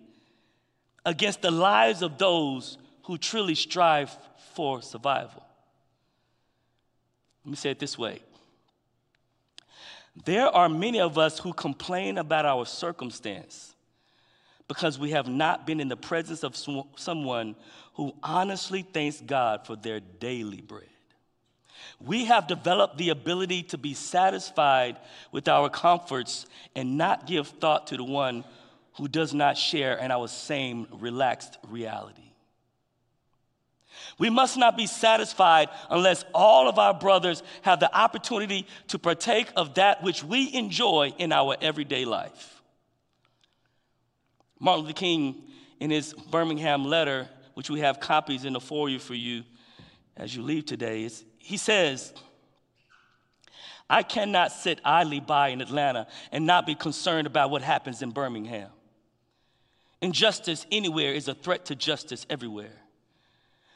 against 1.06 1.40
the 1.40 1.50
lives 1.50 2.02
of 2.02 2.18
those 2.18 2.76
who 3.04 3.16
truly 3.16 3.54
strive 3.54 4.16
for 4.54 4.82
survival. 4.82 5.42
Let 7.44 7.50
me 7.50 7.56
say 7.56 7.70
it 7.70 7.78
this 7.78 7.97
way 7.97 8.20
there 10.25 10.49
are 10.49 10.68
many 10.68 11.00
of 11.00 11.16
us 11.16 11.38
who 11.38 11.52
complain 11.52 12.18
about 12.18 12.44
our 12.44 12.66
circumstance 12.66 13.75
because 14.71 15.00
we 15.00 15.11
have 15.11 15.27
not 15.27 15.67
been 15.67 15.81
in 15.81 15.89
the 15.89 15.97
presence 15.97 16.45
of 16.45 16.55
someone 16.95 17.57
who 17.95 18.15
honestly 18.23 18.83
thanks 18.83 19.21
God 19.21 19.67
for 19.67 19.75
their 19.75 19.99
daily 19.99 20.61
bread. 20.61 20.85
We 21.99 22.27
have 22.27 22.47
developed 22.47 22.97
the 22.97 23.09
ability 23.09 23.65
to 23.65 23.79
be 23.79 23.95
satisfied 23.95 24.97
with 25.33 25.49
our 25.49 25.71
comforts 25.71 26.47
and 26.77 26.97
not 26.97 27.27
give 27.27 27.49
thought 27.49 27.89
to 27.89 27.97
the 27.97 28.05
one 28.05 28.45
who 28.95 29.09
does 29.09 29.35
not 29.35 29.59
share 29.59 29.97
in 29.97 30.12
our 30.12 30.29
same 30.29 30.87
relaxed 31.00 31.59
reality. 31.69 32.31
We 34.21 34.31
must 34.31 34.57
not 34.57 34.77
be 34.77 34.87
satisfied 34.87 35.69
unless 35.91 36.25
all 36.33 36.69
of 36.69 36.79
our 36.79 36.95
brothers 36.95 37.43
have 37.62 37.81
the 37.81 37.93
opportunity 37.93 38.69
to 38.87 39.00
partake 39.00 39.50
of 39.57 39.75
that 39.75 40.05
which 40.05 40.23
we 40.23 40.55
enjoy 40.55 41.12
in 41.19 41.33
our 41.33 41.57
everyday 41.61 42.05
life. 42.05 42.60
Martin 44.61 44.85
Luther 44.85 44.95
King, 44.95 45.43
in 45.81 45.90
his 45.90 46.12
Birmingham 46.12 46.85
letter, 46.85 47.26
which 47.55 47.71
we 47.71 47.81
have 47.81 47.99
copies 47.99 48.45
in 48.45 48.52
the 48.52 48.61
foyer 48.61 48.99
for 48.99 49.14
you 49.14 49.43
as 50.17 50.37
you 50.37 50.43
leave 50.43 50.67
today, 50.67 51.05
is 51.05 51.25
he 51.38 51.57
says, 51.57 52.12
I 53.88 54.02
cannot 54.02 54.52
sit 54.52 54.81
idly 54.85 55.19
by 55.19 55.49
in 55.49 55.62
Atlanta 55.62 56.07
and 56.31 56.47
not 56.47 56.67
be 56.67 56.75
concerned 56.75 57.26
about 57.26 57.50
what 57.50 57.62
happens 57.62 58.02
in 58.02 58.11
Birmingham. 58.11 58.69
Injustice 60.02 60.67
anywhere 60.71 61.12
is 61.12 61.26
a 61.26 61.35
threat 61.35 61.64
to 61.67 61.75
justice 61.75 62.26
everywhere. 62.29 62.76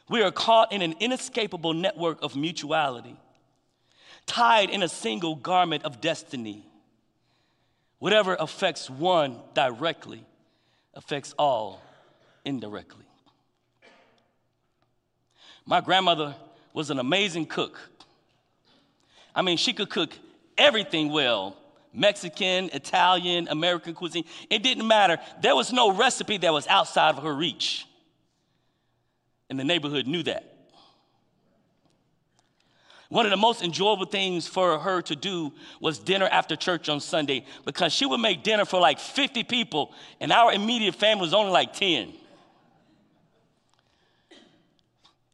We 0.08 0.22
are 0.22 0.30
caught 0.30 0.70
in 0.70 0.82
an 0.82 0.94
inescapable 1.00 1.72
network 1.72 2.22
of 2.22 2.36
mutuality, 2.36 3.16
tied 4.26 4.68
in 4.68 4.82
a 4.82 4.88
single 4.88 5.34
garment 5.34 5.84
of 5.84 6.02
destiny. 6.02 6.66
Whatever 7.98 8.36
affects 8.38 8.90
one 8.90 9.40
directly 9.54 10.24
affects 10.94 11.34
all 11.38 11.82
indirectly. 12.44 13.04
My 15.66 15.80
grandmother 15.80 16.34
was 16.72 16.90
an 16.90 16.98
amazing 16.98 17.46
cook. 17.46 17.78
I 19.34 19.42
mean, 19.42 19.56
she 19.56 19.72
could 19.72 19.90
cook 19.90 20.12
everything 20.58 21.10
well 21.10 21.56
Mexican, 21.94 22.70
Italian, 22.72 23.46
American 23.48 23.94
cuisine. 23.94 24.24
It 24.50 24.62
didn't 24.62 24.86
matter. 24.86 25.18
There 25.40 25.54
was 25.54 25.72
no 25.72 25.92
recipe 25.92 26.38
that 26.38 26.52
was 26.52 26.66
outside 26.66 27.16
of 27.16 27.22
her 27.22 27.32
reach. 27.32 27.86
And 29.48 29.58
the 29.58 29.64
neighborhood 29.64 30.06
knew 30.06 30.24
that. 30.24 30.53
One 33.14 33.26
of 33.26 33.30
the 33.30 33.36
most 33.36 33.62
enjoyable 33.62 34.06
things 34.06 34.48
for 34.48 34.76
her 34.76 35.00
to 35.02 35.14
do 35.14 35.52
was 35.78 36.00
dinner 36.00 36.26
after 36.26 36.56
church 36.56 36.88
on 36.88 36.98
Sunday 36.98 37.44
because 37.64 37.92
she 37.92 38.06
would 38.06 38.18
make 38.18 38.42
dinner 38.42 38.64
for 38.64 38.80
like 38.80 38.98
50 38.98 39.44
people, 39.44 39.94
and 40.18 40.32
our 40.32 40.52
immediate 40.52 40.96
family 40.96 41.20
was 41.20 41.32
only 41.32 41.52
like 41.52 41.74
10. 41.74 42.12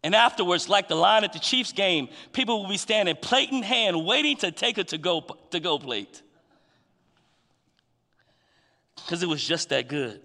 And 0.04 0.14
afterwards, 0.14 0.68
like 0.68 0.88
the 0.88 0.94
line 0.94 1.24
at 1.24 1.32
the 1.32 1.38
Chiefs 1.38 1.72
game, 1.72 2.10
people 2.34 2.60
would 2.60 2.68
be 2.68 2.76
standing 2.76 3.16
plate 3.16 3.48
in 3.48 3.62
hand, 3.62 4.04
waiting 4.04 4.36
to 4.36 4.52
take 4.52 4.76
a 4.76 4.84
to 4.84 4.98
go, 4.98 5.22
to 5.50 5.58
go 5.58 5.78
plate. 5.78 6.20
Because 8.96 9.22
it 9.22 9.26
was 9.26 9.42
just 9.42 9.70
that 9.70 9.88
good. 9.88 10.20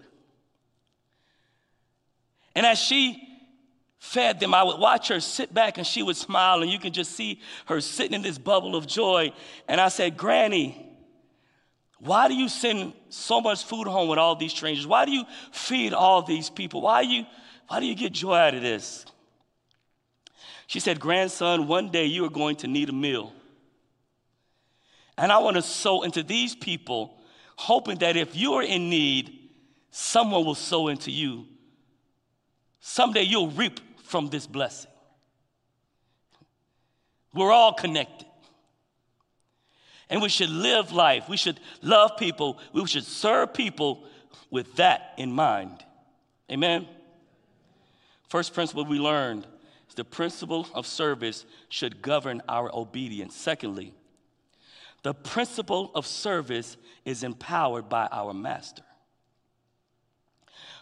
And 2.54 2.66
as 2.66 2.78
she 2.78 3.25
fed 3.98 4.40
them, 4.40 4.54
I 4.54 4.62
would 4.62 4.78
watch 4.78 5.08
her 5.08 5.20
sit 5.20 5.52
back 5.52 5.78
and 5.78 5.86
she 5.86 6.02
would 6.02 6.16
smile, 6.16 6.62
and 6.62 6.70
you 6.70 6.78
can 6.78 6.92
just 6.92 7.12
see 7.12 7.40
her 7.66 7.80
sitting 7.80 8.14
in 8.14 8.22
this 8.22 8.38
bubble 8.38 8.76
of 8.76 8.86
joy. 8.86 9.32
And 9.68 9.80
I 9.80 9.88
said, 9.88 10.16
Granny, 10.16 10.86
why 11.98 12.28
do 12.28 12.34
you 12.34 12.48
send 12.48 12.92
so 13.08 13.40
much 13.40 13.64
food 13.64 13.86
home 13.86 14.08
with 14.08 14.18
all 14.18 14.36
these 14.36 14.52
strangers? 14.52 14.86
Why 14.86 15.04
do 15.04 15.12
you 15.12 15.24
feed 15.50 15.92
all 15.92 16.22
these 16.22 16.50
people? 16.50 16.82
Why 16.82 17.00
you, 17.00 17.24
why 17.68 17.80
do 17.80 17.86
you 17.86 17.94
get 17.94 18.12
joy 18.12 18.34
out 18.36 18.54
of 18.54 18.62
this? 18.62 19.06
She 20.66 20.80
said, 20.80 21.00
Grandson, 21.00 21.66
one 21.66 21.90
day 21.90 22.06
you 22.06 22.24
are 22.24 22.30
going 22.30 22.56
to 22.56 22.66
need 22.66 22.88
a 22.88 22.92
meal. 22.92 23.32
And 25.16 25.32
I 25.32 25.38
want 25.38 25.56
to 25.56 25.62
sow 25.62 26.02
into 26.02 26.22
these 26.22 26.54
people, 26.54 27.16
hoping 27.56 27.98
that 27.98 28.16
if 28.16 28.36
you 28.36 28.54
are 28.54 28.62
in 28.62 28.90
need, 28.90 29.38
someone 29.90 30.44
will 30.44 30.54
sow 30.54 30.88
into 30.88 31.10
you. 31.10 31.46
Someday 32.80 33.22
you'll 33.22 33.50
reap 33.50 33.80
from 34.06 34.28
this 34.28 34.46
blessing. 34.46 34.90
We're 37.34 37.52
all 37.52 37.72
connected. 37.72 38.26
And 40.08 40.22
we 40.22 40.28
should 40.28 40.48
live 40.48 40.92
life. 40.92 41.28
We 41.28 41.36
should 41.36 41.58
love 41.82 42.16
people. 42.16 42.58
We 42.72 42.86
should 42.86 43.04
serve 43.04 43.52
people 43.52 44.04
with 44.50 44.76
that 44.76 45.14
in 45.18 45.32
mind. 45.32 45.84
Amen. 46.50 46.86
First 48.28 48.54
principle 48.54 48.84
we 48.84 48.98
learned 48.98 49.46
is 49.88 49.94
the 49.94 50.04
principle 50.04 50.68
of 50.74 50.86
service 50.86 51.44
should 51.68 52.00
govern 52.00 52.40
our 52.48 52.74
obedience. 52.74 53.34
Secondly, 53.34 53.92
the 55.02 55.14
principle 55.14 55.90
of 55.94 56.06
service 56.06 56.76
is 57.04 57.22
empowered 57.22 57.88
by 57.88 58.08
our 58.10 58.32
master. 58.32 58.82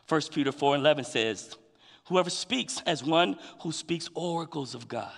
1 0.09 0.21
Peter 0.33 0.53
4 0.53 0.75
and 0.75 0.83
11 0.83 1.05
says, 1.05 1.57
Whoever 2.07 2.31
speaks 2.31 2.83
as 2.87 3.03
one 3.03 3.39
who 3.61 3.73
speaks 3.73 4.09
oracles 4.15 4.75
of 4.75 4.89
God, 4.89 5.13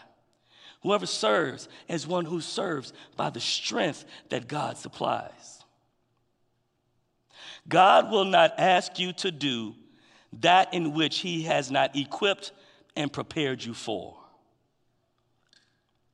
whoever 0.82 1.06
serves 1.06 1.68
as 1.88 2.06
one 2.06 2.24
who 2.24 2.40
serves 2.40 2.92
by 3.16 3.30
the 3.30 3.40
strength 3.40 4.04
that 4.28 4.46
God 4.46 4.76
supplies. 4.78 5.64
God 7.68 8.10
will 8.10 8.24
not 8.24 8.54
ask 8.58 8.98
you 8.98 9.12
to 9.14 9.32
do 9.32 9.74
that 10.40 10.72
in 10.72 10.94
which 10.94 11.18
He 11.18 11.42
has 11.42 11.70
not 11.70 11.96
equipped 11.96 12.52
and 12.94 13.12
prepared 13.12 13.64
you 13.64 13.74
for. 13.74 14.16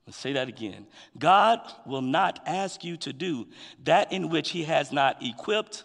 Let's 0.05 0.17
say 0.17 0.33
that 0.33 0.49
again. 0.49 0.87
God 1.17 1.59
will 1.85 2.01
not 2.01 2.39
ask 2.45 2.83
you 2.83 2.97
to 2.97 3.13
do 3.13 3.47
that 3.83 4.11
in 4.11 4.29
which 4.29 4.49
He 4.49 4.63
has 4.63 4.91
not 4.91 5.23
equipped 5.23 5.83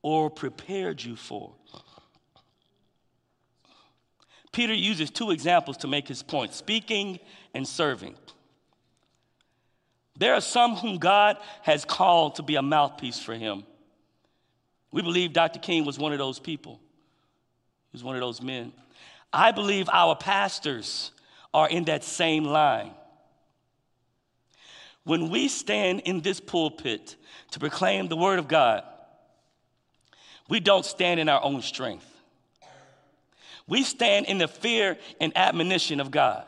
or 0.00 0.30
prepared 0.30 1.02
you 1.02 1.16
for. 1.16 1.54
Peter 4.54 4.72
uses 4.72 5.10
two 5.10 5.32
examples 5.32 5.76
to 5.78 5.88
make 5.88 6.06
his 6.06 6.22
point 6.22 6.54
speaking 6.54 7.18
and 7.54 7.66
serving. 7.66 8.14
There 10.16 10.32
are 10.32 10.40
some 10.40 10.76
whom 10.76 10.98
God 10.98 11.38
has 11.62 11.84
called 11.84 12.36
to 12.36 12.42
be 12.44 12.54
a 12.54 12.62
mouthpiece 12.62 13.18
for 13.18 13.34
Him. 13.34 13.64
We 14.92 15.02
believe 15.02 15.32
Dr. 15.32 15.58
King 15.58 15.84
was 15.84 15.98
one 15.98 16.12
of 16.12 16.18
those 16.18 16.38
people, 16.38 16.80
he 17.90 17.96
was 17.96 18.04
one 18.04 18.14
of 18.14 18.20
those 18.20 18.40
men. 18.40 18.72
I 19.32 19.50
believe 19.50 19.88
our 19.92 20.14
pastors 20.14 21.10
are 21.52 21.68
in 21.68 21.84
that 21.86 22.04
same 22.04 22.44
line. 22.44 22.92
When 25.02 25.30
we 25.30 25.48
stand 25.48 26.02
in 26.04 26.20
this 26.20 26.38
pulpit 26.38 27.16
to 27.50 27.58
proclaim 27.58 28.06
the 28.06 28.16
Word 28.16 28.38
of 28.38 28.46
God, 28.46 28.84
we 30.48 30.60
don't 30.60 30.84
stand 30.84 31.18
in 31.18 31.28
our 31.28 31.42
own 31.42 31.60
strength. 31.60 32.13
We 33.66 33.82
stand 33.82 34.26
in 34.26 34.38
the 34.38 34.48
fear 34.48 34.98
and 35.20 35.36
admonition 35.36 36.00
of 36.00 36.10
God. 36.10 36.44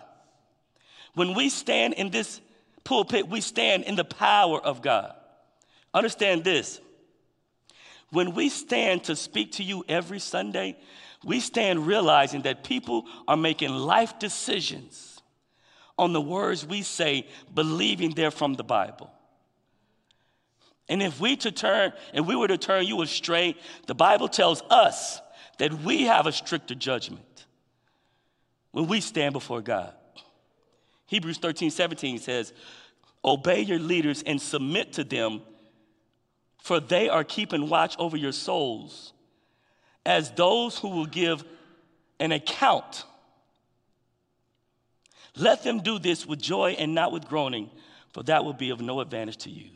When 1.14 1.34
we 1.34 1.48
stand 1.48 1.94
in 1.94 2.10
this 2.10 2.40
pulpit, 2.84 3.28
we 3.28 3.40
stand 3.40 3.84
in 3.84 3.96
the 3.96 4.04
power 4.04 4.60
of 4.60 4.82
God. 4.82 5.14
Understand 5.94 6.44
this. 6.44 6.80
When 8.10 8.34
we 8.34 8.50
stand 8.50 9.04
to 9.04 9.16
speak 9.16 9.52
to 9.52 9.62
you 9.62 9.84
every 9.88 10.18
Sunday, 10.18 10.76
we 11.24 11.40
stand 11.40 11.86
realizing 11.86 12.42
that 12.42 12.64
people 12.64 13.06
are 13.26 13.36
making 13.36 13.70
life 13.70 14.18
decisions 14.18 15.20
on 15.98 16.12
the 16.12 16.20
words 16.20 16.66
we 16.66 16.82
say, 16.82 17.26
believing 17.54 18.10
they're 18.10 18.30
from 18.30 18.54
the 18.54 18.62
Bible. 18.62 19.10
And 20.88 21.02
if 21.02 21.18
we 21.18 21.36
to 21.36 21.50
turn, 21.50 21.92
and 22.12 22.26
we 22.26 22.36
were 22.36 22.48
to 22.48 22.58
turn 22.58 22.86
you 22.86 23.02
astray, 23.02 23.56
the 23.86 23.94
Bible 23.94 24.28
tells 24.28 24.62
us 24.70 25.20
that 25.58 25.72
we 25.82 26.02
have 26.02 26.26
a 26.26 26.32
stricter 26.32 26.74
judgment 26.74 27.46
when 28.72 28.86
we 28.86 29.00
stand 29.00 29.32
before 29.32 29.60
God. 29.60 29.92
Hebrews 31.06 31.38
13, 31.38 31.70
17 31.70 32.18
says, 32.18 32.52
Obey 33.24 33.62
your 33.62 33.78
leaders 33.78 34.22
and 34.24 34.40
submit 34.40 34.94
to 34.94 35.04
them, 35.04 35.42
for 36.62 36.80
they 36.80 37.08
are 37.08 37.24
keeping 37.24 37.68
watch 37.68 37.96
over 37.98 38.16
your 38.16 38.32
souls 38.32 39.12
as 40.04 40.30
those 40.32 40.78
who 40.78 40.88
will 40.88 41.06
give 41.06 41.44
an 42.20 42.32
account. 42.32 43.04
Let 45.36 45.64
them 45.64 45.80
do 45.80 45.98
this 45.98 46.24
with 46.24 46.40
joy 46.40 46.76
and 46.78 46.94
not 46.94 47.12
with 47.12 47.28
groaning, 47.28 47.70
for 48.12 48.22
that 48.22 48.44
will 48.44 48.54
be 48.54 48.70
of 48.70 48.80
no 48.80 49.00
advantage 49.00 49.38
to 49.38 49.50
you. 49.50 49.75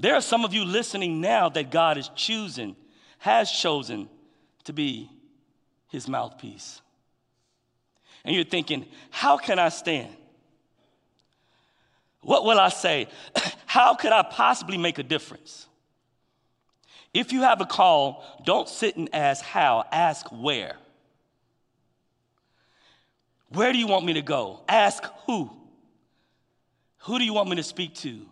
There 0.00 0.14
are 0.14 0.22
some 0.22 0.46
of 0.46 0.54
you 0.54 0.64
listening 0.64 1.20
now 1.20 1.50
that 1.50 1.70
God 1.70 1.98
is 1.98 2.08
choosing, 2.16 2.74
has 3.18 3.50
chosen 3.50 4.08
to 4.64 4.72
be 4.72 5.10
his 5.88 6.08
mouthpiece. 6.08 6.80
And 8.24 8.34
you're 8.34 8.44
thinking, 8.44 8.86
how 9.10 9.36
can 9.36 9.58
I 9.58 9.68
stand? 9.68 10.16
What 12.22 12.44
will 12.44 12.58
I 12.58 12.70
say? 12.70 13.08
How 13.66 13.94
could 13.94 14.10
I 14.10 14.22
possibly 14.22 14.76
make 14.76 14.98
a 14.98 15.02
difference? 15.02 15.68
If 17.14 17.32
you 17.32 17.42
have 17.42 17.60
a 17.60 17.64
call, 17.64 18.24
don't 18.44 18.68
sit 18.68 18.96
and 18.96 19.08
ask 19.14 19.44
how, 19.44 19.84
ask 19.92 20.26
where. 20.32 20.74
Where 23.50 23.72
do 23.72 23.78
you 23.78 23.86
want 23.86 24.04
me 24.04 24.14
to 24.14 24.22
go? 24.22 24.60
Ask 24.68 25.04
who. 25.24 25.50
Who 26.98 27.18
do 27.18 27.24
you 27.24 27.32
want 27.32 27.48
me 27.48 27.56
to 27.56 27.62
speak 27.62 27.94
to? 27.96 28.26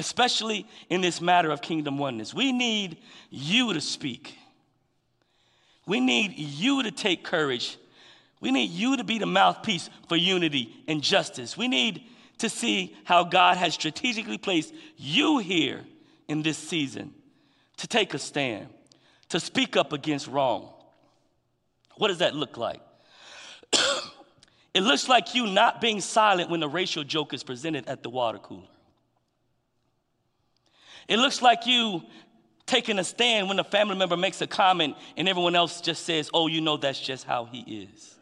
Especially 0.00 0.66
in 0.88 1.02
this 1.02 1.20
matter 1.20 1.50
of 1.50 1.60
kingdom 1.60 1.98
oneness. 1.98 2.32
We 2.32 2.52
need 2.52 2.96
you 3.28 3.74
to 3.74 3.80
speak. 3.82 4.34
We 5.86 6.00
need 6.00 6.38
you 6.38 6.82
to 6.84 6.90
take 6.90 7.22
courage. 7.22 7.76
We 8.40 8.50
need 8.50 8.70
you 8.70 8.96
to 8.96 9.04
be 9.04 9.18
the 9.18 9.26
mouthpiece 9.26 9.90
for 10.08 10.16
unity 10.16 10.72
and 10.88 11.02
justice. 11.02 11.54
We 11.54 11.68
need 11.68 12.02
to 12.38 12.48
see 12.48 12.96
how 13.04 13.24
God 13.24 13.58
has 13.58 13.74
strategically 13.74 14.38
placed 14.38 14.72
you 14.96 15.36
here 15.36 15.84
in 16.28 16.40
this 16.42 16.56
season 16.56 17.12
to 17.76 17.86
take 17.86 18.14
a 18.14 18.18
stand, 18.18 18.68
to 19.28 19.38
speak 19.38 19.76
up 19.76 19.92
against 19.92 20.28
wrong. 20.28 20.70
What 21.96 22.08
does 22.08 22.18
that 22.18 22.34
look 22.34 22.56
like? 22.56 22.80
it 24.74 24.80
looks 24.80 25.10
like 25.10 25.34
you 25.34 25.46
not 25.46 25.82
being 25.82 26.00
silent 26.00 26.48
when 26.48 26.60
the 26.60 26.68
racial 26.68 27.04
joke 27.04 27.34
is 27.34 27.42
presented 27.42 27.86
at 27.86 28.02
the 28.02 28.08
water 28.08 28.38
cooler. 28.38 28.69
It 31.10 31.18
looks 31.18 31.42
like 31.42 31.66
you 31.66 32.04
taking 32.66 32.96
a 33.00 33.04
stand 33.04 33.48
when 33.48 33.58
a 33.58 33.64
family 33.64 33.96
member 33.96 34.16
makes 34.16 34.40
a 34.42 34.46
comment 34.46 34.94
and 35.16 35.28
everyone 35.28 35.56
else 35.56 35.80
just 35.80 36.04
says, 36.04 36.30
oh, 36.32 36.46
you 36.46 36.60
know, 36.60 36.76
that's 36.76 37.00
just 37.00 37.24
how 37.24 37.46
he 37.46 37.82
is. 37.82 38.14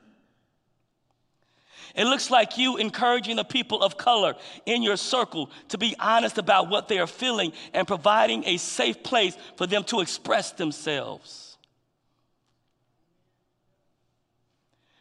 It 1.95 2.05
looks 2.05 2.31
like 2.31 2.57
you 2.57 2.79
encouraging 2.79 3.37
the 3.37 3.45
people 3.45 3.83
of 3.83 3.99
color 3.99 4.37
in 4.65 4.83
your 4.83 4.97
circle 4.97 5.51
to 5.69 5.77
be 5.77 5.97
honest 6.01 6.39
about 6.39 6.71
what 6.71 6.89
they 6.89 6.99
are 6.99 7.07
feeling 7.07 7.53
and 7.75 7.87
providing 7.87 8.43
a 8.47 8.57
safe 8.57 9.03
place 9.03 9.37
for 9.57 9.67
them 9.67 9.85
to 9.85 10.01
express 10.01 10.53
themselves. 10.53 11.59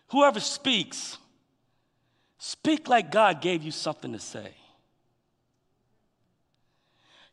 Whoever 0.10 0.41
speaks, 0.41 1.17
speak 2.38 2.89
like 2.89 3.12
God 3.12 3.41
gave 3.41 3.63
you 3.63 3.71
something 3.71 4.12
to 4.12 4.19
say. 4.19 4.56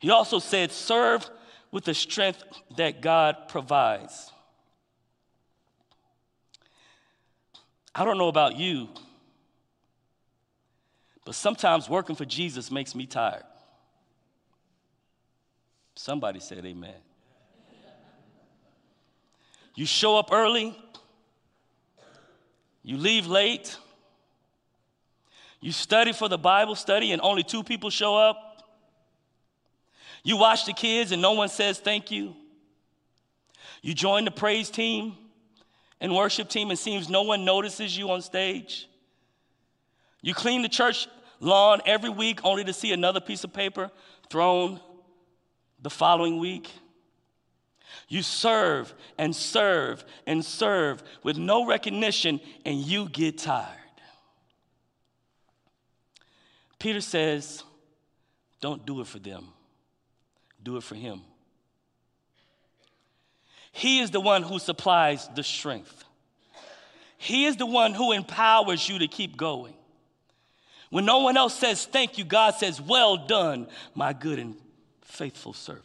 He 0.05 0.11
also 0.11 0.39
said, 0.39 0.71
serve 0.71 1.31
with 1.71 1.85
the 1.85 1.95
strength 1.95 2.45
that 2.77 3.01
God 3.01 3.49
provides. 3.49 4.31
I 7.95 8.05
don't 8.05 8.19
know 8.19 8.29
about 8.29 8.55
you, 8.59 8.91
but 11.25 11.35
sometimes 11.35 11.89
working 11.89 12.17
for 12.17 12.27
Jesus 12.27 12.71
makes 12.71 12.95
me 12.95 13.07
tired. 13.07 13.45
Somebody 15.95 16.41
said 16.41 16.67
amen. 16.67 17.01
You 19.75 19.87
show 19.87 20.19
up 20.19 20.29
early, 20.33 20.79
you 22.83 22.99
leave 22.99 23.27
late, 23.27 23.75
you 25.63 25.73
study 25.73 26.13
for 26.13 26.29
the 26.29 26.37
Bible 26.37 26.75
study 26.75 27.13
and 27.13 27.23
only 27.23 27.43
two 27.43 27.63
people 27.63 27.89
show 27.89 28.15
up. 28.15 28.51
You 30.25 30.37
watch 30.37 30.67
the 30.67 30.73
kids 30.73 31.13
and 31.13 31.23
no 31.23 31.33
one 31.33 31.49
says 31.49 31.79
thank 31.79 32.11
you. 32.11 32.35
You 33.83 33.95
join 33.95 34.25
the 34.25 34.31
praise 34.33 34.71
team 34.71 35.15
and 36.01 36.15
worship 36.15 36.49
team 36.49 36.71
and 36.71 36.79
seems 36.79 37.09
no 37.09 37.23
one 37.23 37.45
notices 37.45 37.97
you 37.97 38.11
on 38.11 38.23
stage. 38.23 38.89
You 40.23 40.35
clean 40.35 40.63
the 40.63 40.69
church 40.69 41.07
lawn 41.39 41.83
every 41.87 42.11
week 42.11 42.41
only 42.45 42.65
to 42.65 42.73
see 42.73 42.93
another 42.93 43.21
piece 43.21 43.45
of 43.45 43.53
paper 43.53 43.91
thrown 44.31 44.81
the 45.83 45.91
following 45.91 46.39
week. 46.39 46.71
You 48.09 48.23
serve 48.23 48.93
and 49.19 49.35
serve 49.35 50.05
and 50.27 50.45
serve 50.45 51.03
with 51.23 51.37
no 51.37 51.67
recognition, 51.67 52.41
and 52.65 52.79
you 52.79 53.09
get 53.09 53.39
tired. 53.39 53.69
Peter 56.79 57.01
says, 57.01 57.63
Don't 58.61 58.85
do 58.85 59.01
it 59.01 59.07
for 59.07 59.19
them, 59.19 59.49
do 60.65 60.77
it 60.77 60.83
for 60.83 60.95
Him. 60.95 61.23
He 63.73 64.01
is 64.01 64.11
the 64.11 64.21
one 64.21 64.43
who 64.43 64.59
supplies 64.59 65.29
the 65.35 65.43
strength. 65.43 66.05
He 67.19 67.47
is 67.47 67.57
the 67.57 67.67
one 67.67 67.93
who 67.93 68.13
empowers 68.13 68.89
you 68.89 68.99
to 69.01 69.09
keep 69.09 69.37
going. 69.37 69.75
When 70.91 71.05
no 71.05 71.19
one 71.21 71.37
else 71.37 71.59
says 71.59 71.85
thank 71.85 72.19
you, 72.19 72.25
God 72.25 72.55
says, 72.55 72.81
Well 72.81 73.17
done, 73.17 73.67
my 73.95 74.13
good 74.13 74.39
and 74.39 74.55
faithful 75.03 75.53
servant. 75.53 75.85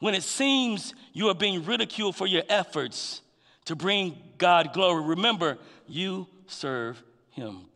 When 0.00 0.14
it 0.14 0.22
seems 0.22 0.94
you 1.12 1.28
are 1.28 1.34
being 1.34 1.64
ridiculed 1.64 2.16
for 2.16 2.26
your 2.26 2.42
efforts 2.48 3.22
to 3.66 3.76
bring 3.76 4.18
God 4.36 4.72
glory, 4.74 5.04
remember 5.04 5.58
you 5.86 6.26
serve 6.46 7.02
Him. 7.30 7.69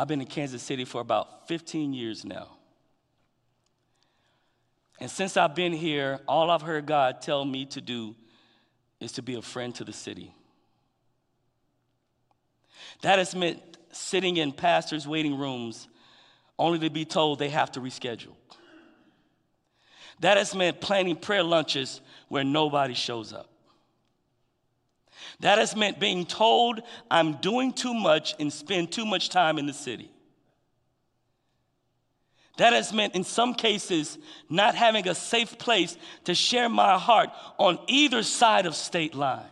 I've 0.00 0.08
been 0.08 0.22
in 0.22 0.26
Kansas 0.26 0.62
City 0.62 0.86
for 0.86 1.02
about 1.02 1.46
15 1.46 1.92
years 1.92 2.24
now. 2.24 2.56
And 4.98 5.10
since 5.10 5.36
I've 5.36 5.54
been 5.54 5.74
here, 5.74 6.20
all 6.26 6.50
I've 6.50 6.62
heard 6.62 6.86
God 6.86 7.20
tell 7.20 7.44
me 7.44 7.66
to 7.66 7.82
do 7.82 8.16
is 8.98 9.12
to 9.12 9.22
be 9.22 9.34
a 9.34 9.42
friend 9.42 9.74
to 9.74 9.84
the 9.84 9.92
city. 9.92 10.32
That 13.02 13.18
has 13.18 13.34
meant 13.34 13.60
sitting 13.92 14.38
in 14.38 14.52
pastors' 14.52 15.06
waiting 15.06 15.36
rooms 15.36 15.86
only 16.58 16.78
to 16.78 16.88
be 16.88 17.04
told 17.04 17.38
they 17.38 17.50
have 17.50 17.70
to 17.72 17.80
reschedule. 17.80 18.36
That 20.20 20.38
has 20.38 20.54
meant 20.54 20.80
planning 20.80 21.16
prayer 21.16 21.42
lunches 21.42 22.00
where 22.28 22.42
nobody 22.42 22.94
shows 22.94 23.34
up. 23.34 23.49
That 25.40 25.58
has 25.58 25.74
meant 25.74 25.98
being 25.98 26.26
told 26.26 26.82
I'm 27.10 27.34
doing 27.34 27.72
too 27.72 27.94
much 27.94 28.34
and 28.38 28.52
spend 28.52 28.92
too 28.92 29.06
much 29.06 29.30
time 29.30 29.58
in 29.58 29.66
the 29.66 29.72
city. 29.72 30.10
That 32.58 32.74
has 32.74 32.92
meant, 32.92 33.14
in 33.14 33.24
some 33.24 33.54
cases, 33.54 34.18
not 34.50 34.74
having 34.74 35.08
a 35.08 35.14
safe 35.14 35.58
place 35.58 35.96
to 36.24 36.34
share 36.34 36.68
my 36.68 36.98
heart 36.98 37.30
on 37.58 37.78
either 37.86 38.22
side 38.22 38.66
of 38.66 38.74
state 38.74 39.14
line. 39.14 39.46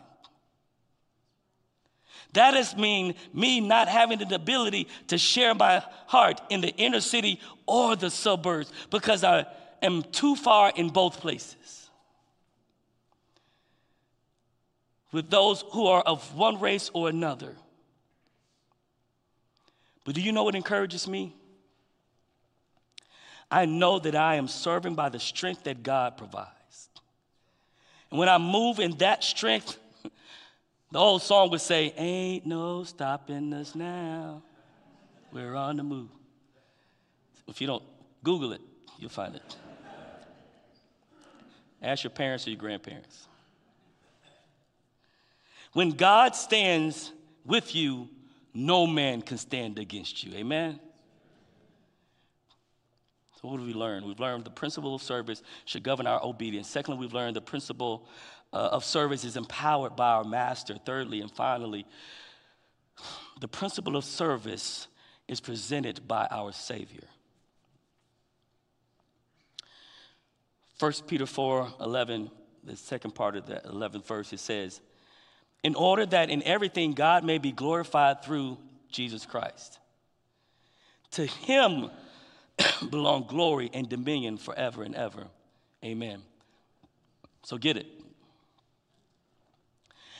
That 2.33 2.53
has 2.53 2.77
mean 2.77 3.15
me 3.33 3.59
not 3.59 3.87
having 3.87 4.19
the 4.19 4.35
ability 4.35 4.87
to 5.07 5.17
share 5.17 5.55
my 5.55 5.83
heart 6.05 6.39
in 6.51 6.61
the 6.61 6.69
inner 6.75 7.01
city 7.01 7.39
or 7.65 7.95
the 7.95 8.11
suburbs 8.11 8.71
because 8.91 9.23
I 9.23 9.47
am 9.81 10.03
too 10.03 10.35
far 10.35 10.71
in 10.75 10.89
both 10.89 11.19
places. 11.19 11.78
With 15.11 15.29
those 15.29 15.63
who 15.71 15.87
are 15.87 16.01
of 16.01 16.35
one 16.35 16.59
race 16.59 16.91
or 16.93 17.09
another. 17.09 17.55
But 20.05 20.15
do 20.15 20.21
you 20.21 20.31
know 20.31 20.43
what 20.43 20.55
encourages 20.55 21.07
me? 21.07 21.35
I 23.51 23.65
know 23.65 23.99
that 23.99 24.15
I 24.15 24.35
am 24.35 24.47
serving 24.47 24.95
by 24.95 25.09
the 25.09 25.19
strength 25.19 25.63
that 25.63 25.81
God 25.81 26.17
provides. 26.17 26.89
And 28.11 28.19
when 28.19 28.29
I 28.29 28.37
move 28.37 28.79
in 28.79 28.97
that 28.97 29.23
strength, 29.23 29.77
the 30.91 30.99
old 30.99 31.21
song 31.21 31.49
would 31.49 31.61
say, 31.61 31.93
Ain't 31.97 32.45
no 32.45 32.83
stopping 32.83 33.53
us 33.53 33.75
now. 33.75 34.43
We're 35.31 35.55
on 35.55 35.77
the 35.77 35.83
move. 35.83 36.09
If 37.47 37.61
you 37.61 37.67
don't 37.67 37.83
Google 38.23 38.53
it, 38.53 38.61
you'll 38.97 39.09
find 39.09 39.35
it. 39.35 39.55
Ask 41.81 42.03
your 42.03 42.11
parents 42.11 42.45
or 42.45 42.51
your 42.51 42.59
grandparents. 42.59 43.27
When 45.73 45.91
God 45.91 46.35
stands 46.35 47.11
with 47.45 47.75
you, 47.75 48.09
no 48.53 48.87
man 48.87 49.21
can 49.21 49.37
stand 49.37 49.77
against 49.79 50.23
you. 50.23 50.33
Amen? 50.35 50.79
So, 53.41 53.47
what 53.47 53.59
have 53.59 53.67
we 53.67 53.73
learned? 53.73 54.05
We've 54.05 54.19
learned 54.19 54.43
the 54.43 54.49
principle 54.49 54.95
of 54.95 55.01
service 55.01 55.41
should 55.65 55.83
govern 55.83 56.07
our 56.07 56.21
obedience. 56.23 56.67
Secondly, 56.67 56.99
we've 56.99 57.13
learned 57.13 57.35
the 57.35 57.41
principle 57.41 58.07
uh, 58.51 58.69
of 58.71 58.83
service 58.83 59.23
is 59.23 59.37
empowered 59.37 59.95
by 59.95 60.09
our 60.09 60.23
master. 60.23 60.75
Thirdly, 60.85 61.21
and 61.21 61.31
finally, 61.31 61.85
the 63.39 63.47
principle 63.47 63.95
of 63.95 64.03
service 64.03 64.87
is 65.27 65.39
presented 65.39 66.05
by 66.07 66.27
our 66.31 66.51
Savior. 66.51 67.07
1 70.79 70.93
Peter 71.07 71.25
4 71.25 71.73
11, 71.79 72.31
the 72.63 72.75
second 72.75 73.11
part 73.11 73.35
of 73.35 73.45
the 73.45 73.61
11th 73.65 74.05
verse, 74.05 74.33
it 74.33 74.39
says, 74.39 74.81
In 75.63 75.75
order 75.75 76.05
that 76.05 76.29
in 76.29 76.41
everything 76.43 76.93
God 76.93 77.23
may 77.23 77.37
be 77.37 77.51
glorified 77.51 78.23
through 78.23 78.57
Jesus 78.91 79.25
Christ. 79.25 79.79
To 81.11 81.25
him 81.25 81.89
belong 82.89 83.25
glory 83.27 83.69
and 83.73 83.89
dominion 83.89 84.37
forever 84.37 84.83
and 84.83 84.95
ever. 84.95 85.27
Amen. 85.83 86.21
So 87.43 87.57
get 87.57 87.77
it. 87.77 87.87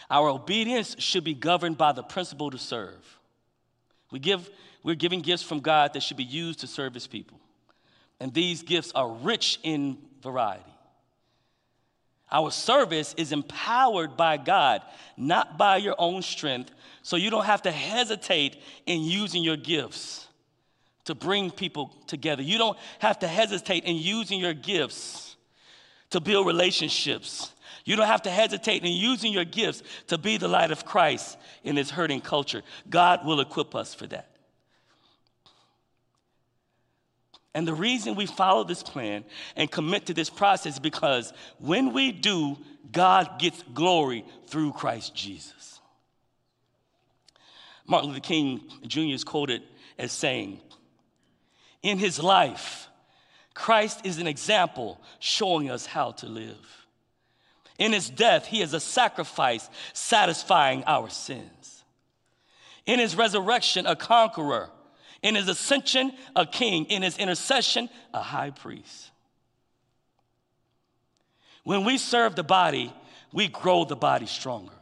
Our 0.10 0.30
obedience 0.30 0.96
should 0.98 1.24
be 1.24 1.36
governed 1.36 1.78
by 1.78 1.92
the 1.92 2.02
principle 2.02 2.50
to 2.52 2.58
serve. 2.58 3.20
We 4.12 4.20
give, 4.20 4.50
we're 4.82 4.96
giving 4.96 5.22
gifts 5.22 5.44
from 5.44 5.60
God 5.60 5.94
that 5.94 6.02
should 6.02 6.18
be 6.18 6.24
used 6.24 6.62
to 6.62 6.68
serve 6.68 6.94
His 6.94 7.06
people. 7.06 7.40
And 8.20 8.34
these 8.34 8.64
gifts 8.64 8.92
are 8.94 9.08
rich 9.08 9.60
in 9.64 9.98
variety. 10.24 10.64
Our 12.32 12.52
service 12.52 13.14
is 13.18 13.32
empowered 13.32 14.16
by 14.16 14.38
God, 14.38 14.82
not 15.18 15.58
by 15.58 15.78
your 15.78 15.96
own 15.98 16.22
strength, 16.22 16.72
so 17.02 17.16
you 17.16 17.30
don't 17.30 17.46
have 17.46 17.64
to 17.64 17.72
hesitate 17.72 18.58
in 18.86 19.02
using 19.02 19.44
your 19.44 19.58
gifts 19.58 20.28
to 21.06 21.16
bring 21.16 21.50
people 21.50 21.96
together. 22.06 22.44
You 22.44 22.58
don't 22.58 22.78
have 23.00 23.20
to 23.20 23.28
hesitate 23.28 23.86
in 23.86 23.96
using 23.96 24.40
your 24.40 24.54
gifts 24.54 25.36
to 26.12 26.20
build 26.20 26.46
relationships 26.46 27.52
you 27.90 27.96
don't 27.96 28.06
have 28.06 28.22
to 28.22 28.30
hesitate 28.30 28.84
in 28.84 28.92
using 28.92 29.34
your 29.34 29.46
gifts 29.46 29.82
to 30.08 30.20
be 30.20 30.38
the 30.38 30.48
light 30.48 30.70
of 30.70 30.86
Christ 30.86 31.40
in 31.64 31.74
this 31.74 31.90
hurting 31.90 32.22
culture. 32.22 32.62
God 32.88 33.26
will 33.26 33.40
equip 33.40 33.74
us 33.74 33.96
for 33.96 34.06
that. 34.08 34.29
And 37.56 37.68
the 37.68 37.74
reason 37.74 38.16
we 38.16 38.26
follow 38.26 38.64
this 38.64 38.84
plan 38.84 39.26
and 39.56 39.72
commit 39.72 40.06
to 40.08 40.14
this 40.14 40.30
process 40.30 40.74
is 40.74 40.80
because 40.80 41.34
when 41.58 41.94
we 41.94 42.12
do, 42.12 42.58
God 42.92 43.40
gets 43.40 43.64
glory 43.74 44.24
through 44.48 44.74
Christ 44.74 45.16
Jesus. 45.16 45.82
Martin 47.88 48.10
Luther 48.10 48.22
King 48.22 48.62
Jr. 48.86 49.14
is 49.14 49.24
quoted 49.24 49.64
as 49.98 50.12
saying, 50.12 50.62
In 51.82 51.98
his 51.98 52.20
life, 52.20 52.88
Christ 53.56 54.06
is 54.06 54.20
an 54.20 54.28
example 54.28 55.02
showing 55.18 55.72
us 55.72 55.88
how 55.88 56.12
to 56.12 56.28
live. 56.28 56.86
In 57.80 57.94
his 57.94 58.10
death, 58.10 58.46
he 58.46 58.62
is 58.62 58.74
a 58.74 58.80
sacrifice 58.80 59.70
satisfying 59.94 60.84
our 60.86 61.10
sins. 61.10 61.84
In 62.86 63.00
his 63.00 63.16
resurrection, 63.16 63.88
a 63.88 63.96
conqueror. 63.96 64.70
In 65.22 65.36
his 65.36 65.48
ascension, 65.48 66.14
a 66.36 66.46
king. 66.46 66.86
In 66.86 67.02
his 67.02 67.18
intercession, 67.18 67.90
a 68.14 68.22
high 68.22 68.52
priest. 68.52 69.12
When 71.64 71.86
we 71.86 71.98
serve 71.98 72.36
the 72.36 72.44
body, 72.44 72.94
we 73.32 73.48
grow 73.48 73.86
the 73.86 73.96
body 73.96 74.26
stronger. 74.26 74.74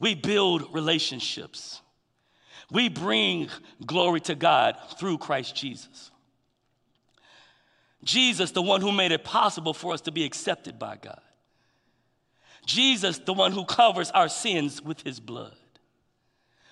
We 0.00 0.14
build 0.14 0.74
relationships. 0.74 1.80
We 2.70 2.88
bring 2.88 3.48
glory 3.84 4.20
to 4.22 4.34
God 4.34 4.76
through 4.98 5.18
Christ 5.18 5.54
Jesus. 5.54 6.10
Jesus, 8.02 8.50
the 8.50 8.62
one 8.62 8.80
who 8.80 8.90
made 8.90 9.12
it 9.12 9.22
possible 9.22 9.74
for 9.74 9.92
us 9.92 10.00
to 10.02 10.10
be 10.10 10.24
accepted 10.24 10.78
by 10.78 10.96
God. 10.96 11.20
Jesus, 12.66 13.18
the 13.18 13.32
one 13.32 13.52
who 13.52 13.64
covers 13.64 14.10
our 14.10 14.28
sins 14.28 14.82
with 14.82 15.02
his 15.02 15.20
blood 15.20 15.54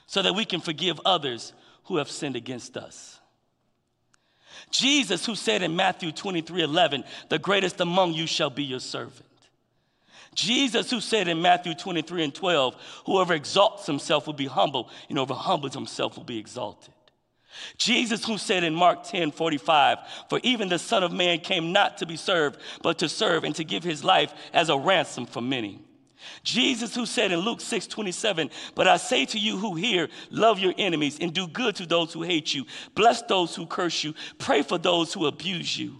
so 0.06 0.22
that 0.22 0.34
we 0.34 0.44
can 0.44 0.60
forgive 0.60 1.00
others 1.04 1.52
who 1.90 1.96
have 1.96 2.08
sinned 2.08 2.36
against 2.36 2.76
us. 2.76 3.18
Jesus, 4.70 5.26
who 5.26 5.34
said 5.34 5.60
in 5.60 5.74
Matthew 5.74 6.12
23 6.12 6.62
11, 6.62 7.02
the 7.28 7.38
greatest 7.40 7.80
among 7.80 8.14
you 8.14 8.28
shall 8.28 8.48
be 8.48 8.62
your 8.62 8.78
servant. 8.78 9.26
Jesus, 10.36 10.88
who 10.88 11.00
said 11.00 11.26
in 11.26 11.42
Matthew 11.42 11.74
23 11.74 12.22
and 12.22 12.32
12, 12.32 12.76
whoever 13.06 13.34
exalts 13.34 13.86
himself 13.86 14.28
will 14.28 14.34
be 14.34 14.46
humble, 14.46 14.88
and 15.08 15.18
whoever 15.18 15.34
humbles 15.34 15.74
himself 15.74 16.16
will 16.16 16.22
be 16.22 16.38
exalted. 16.38 16.94
Jesus, 17.76 18.24
who 18.24 18.38
said 18.38 18.62
in 18.62 18.72
Mark 18.72 19.02
10 19.02 19.32
45, 19.32 19.98
For 20.28 20.38
even 20.44 20.68
the 20.68 20.78
Son 20.78 21.02
of 21.02 21.10
Man 21.10 21.40
came 21.40 21.72
not 21.72 21.98
to 21.98 22.06
be 22.06 22.16
served, 22.16 22.60
but 22.82 22.98
to 22.98 23.08
serve 23.08 23.42
and 23.42 23.56
to 23.56 23.64
give 23.64 23.82
his 23.82 24.04
life 24.04 24.32
as 24.52 24.68
a 24.68 24.78
ransom 24.78 25.26
for 25.26 25.42
many. 25.42 25.80
Jesus, 26.42 26.94
who 26.94 27.06
said 27.06 27.32
in 27.32 27.40
Luke 27.40 27.60
6 27.60 27.86
27, 27.86 28.50
But 28.74 28.88
I 28.88 28.96
say 28.96 29.24
to 29.26 29.38
you 29.38 29.56
who 29.56 29.74
hear, 29.74 30.08
love 30.30 30.58
your 30.58 30.74
enemies 30.78 31.18
and 31.20 31.32
do 31.32 31.46
good 31.46 31.76
to 31.76 31.86
those 31.86 32.12
who 32.12 32.22
hate 32.22 32.54
you, 32.54 32.64
bless 32.94 33.22
those 33.22 33.54
who 33.54 33.66
curse 33.66 34.04
you, 34.04 34.14
pray 34.38 34.62
for 34.62 34.78
those 34.78 35.12
who 35.12 35.26
abuse 35.26 35.78
you. 35.78 35.96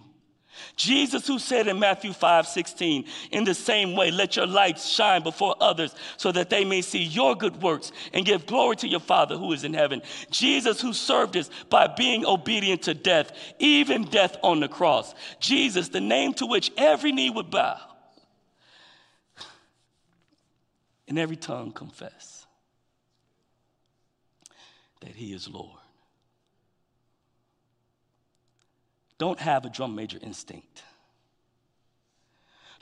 Jesus, 0.75 1.27
who 1.27 1.39
said 1.39 1.67
in 1.67 1.79
Matthew 1.79 2.13
5 2.13 2.47
16, 2.47 3.05
in 3.31 3.43
the 3.43 3.53
same 3.53 3.95
way, 3.95 4.11
let 4.11 4.35
your 4.35 4.47
light 4.47 4.79
shine 4.79 5.23
before 5.23 5.55
others 5.59 5.95
so 6.17 6.31
that 6.31 6.49
they 6.49 6.65
may 6.65 6.81
see 6.81 7.03
your 7.03 7.35
good 7.35 7.61
works 7.61 7.91
and 8.13 8.25
give 8.25 8.45
glory 8.45 8.75
to 8.77 8.87
your 8.87 8.99
Father 8.99 9.37
who 9.37 9.53
is 9.53 9.63
in 9.63 9.73
heaven. 9.73 10.01
Jesus, 10.29 10.81
who 10.81 10.93
served 10.93 11.37
us 11.37 11.49
by 11.69 11.87
being 11.87 12.25
obedient 12.25 12.83
to 12.83 12.93
death, 12.93 13.31
even 13.59 14.03
death 14.03 14.37
on 14.43 14.59
the 14.59 14.67
cross. 14.67 15.15
Jesus, 15.39 15.89
the 15.89 16.01
name 16.01 16.33
to 16.35 16.45
which 16.45 16.71
every 16.77 17.11
knee 17.11 17.29
would 17.29 17.49
bow 17.49 17.79
and 21.11 21.19
every 21.19 21.35
tongue 21.35 21.73
confess 21.73 22.45
that 25.01 25.13
he 25.13 25.33
is 25.33 25.49
Lord. 25.49 25.77
Don't 29.17 29.37
have 29.37 29.65
a 29.65 29.69
drum 29.69 29.93
major 29.93 30.19
instinct. 30.21 30.83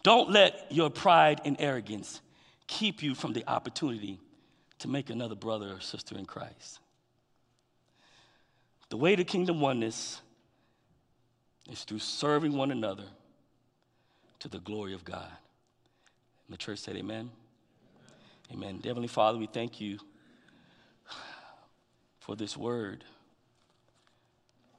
Don't 0.04 0.30
let 0.30 0.68
your 0.70 0.92
pride 0.92 1.42
and 1.44 1.56
arrogance 1.58 2.22
keep 2.68 3.02
you 3.02 3.15
from 3.15 3.34
the 3.34 3.44
opportunity 3.50 4.20
to 4.78 4.88
make 4.88 5.10
another 5.10 5.34
brother 5.34 5.74
or 5.74 5.80
sister 5.80 6.15
in 6.15 6.26
Christ. 6.28 6.78
The 8.89 8.98
way 8.98 9.15
to 9.15 9.24
kingdom 9.24 9.60
oneness 9.60 10.22
is 11.68 11.84
through 11.84 11.98
serving 11.98 12.56
one 12.56 12.70
another 12.70 13.06
to 14.38 14.48
the 14.48 14.60
glory 14.60 14.94
of 14.94 15.04
God. 15.04 15.32
And 16.46 16.54
the 16.54 16.58
church 16.58 16.78
said, 16.78 16.96
Amen. 16.96 17.32
Amen. 18.52 18.82
Heavenly 18.84 19.08
Father, 19.08 19.38
we 19.38 19.48
thank 19.48 19.80
you 19.80 20.00
for 22.20 22.36
this 22.36 22.58
word. 22.58 23.04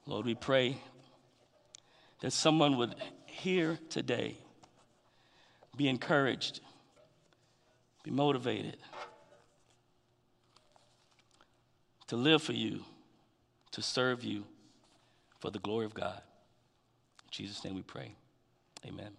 Lord, 0.07 0.27
we 0.27 0.35
pray 0.35 0.79
that 2.21 2.33
someone 2.33 2.77
would 2.79 2.95
hear 3.27 3.79
today, 3.89 4.37
be 5.77 5.89
encouraged, 5.89 6.61
be 8.03 8.11
motivated 8.11 8.77
to 12.09 12.17
live 12.17 12.43
for 12.43 12.53
you, 12.53 12.81
to 13.71 13.83
serve 13.83 14.25
you 14.25 14.45
for 15.39 15.51
the 15.51 15.61
glory 15.61 15.87
of 15.87 15.95
God. 15.95 16.21
In 17.25 17.31
Jesus' 17.31 17.65
name 17.65 17.77
we 17.77 17.83
pray. 17.83 18.15
Amen. 18.85 19.11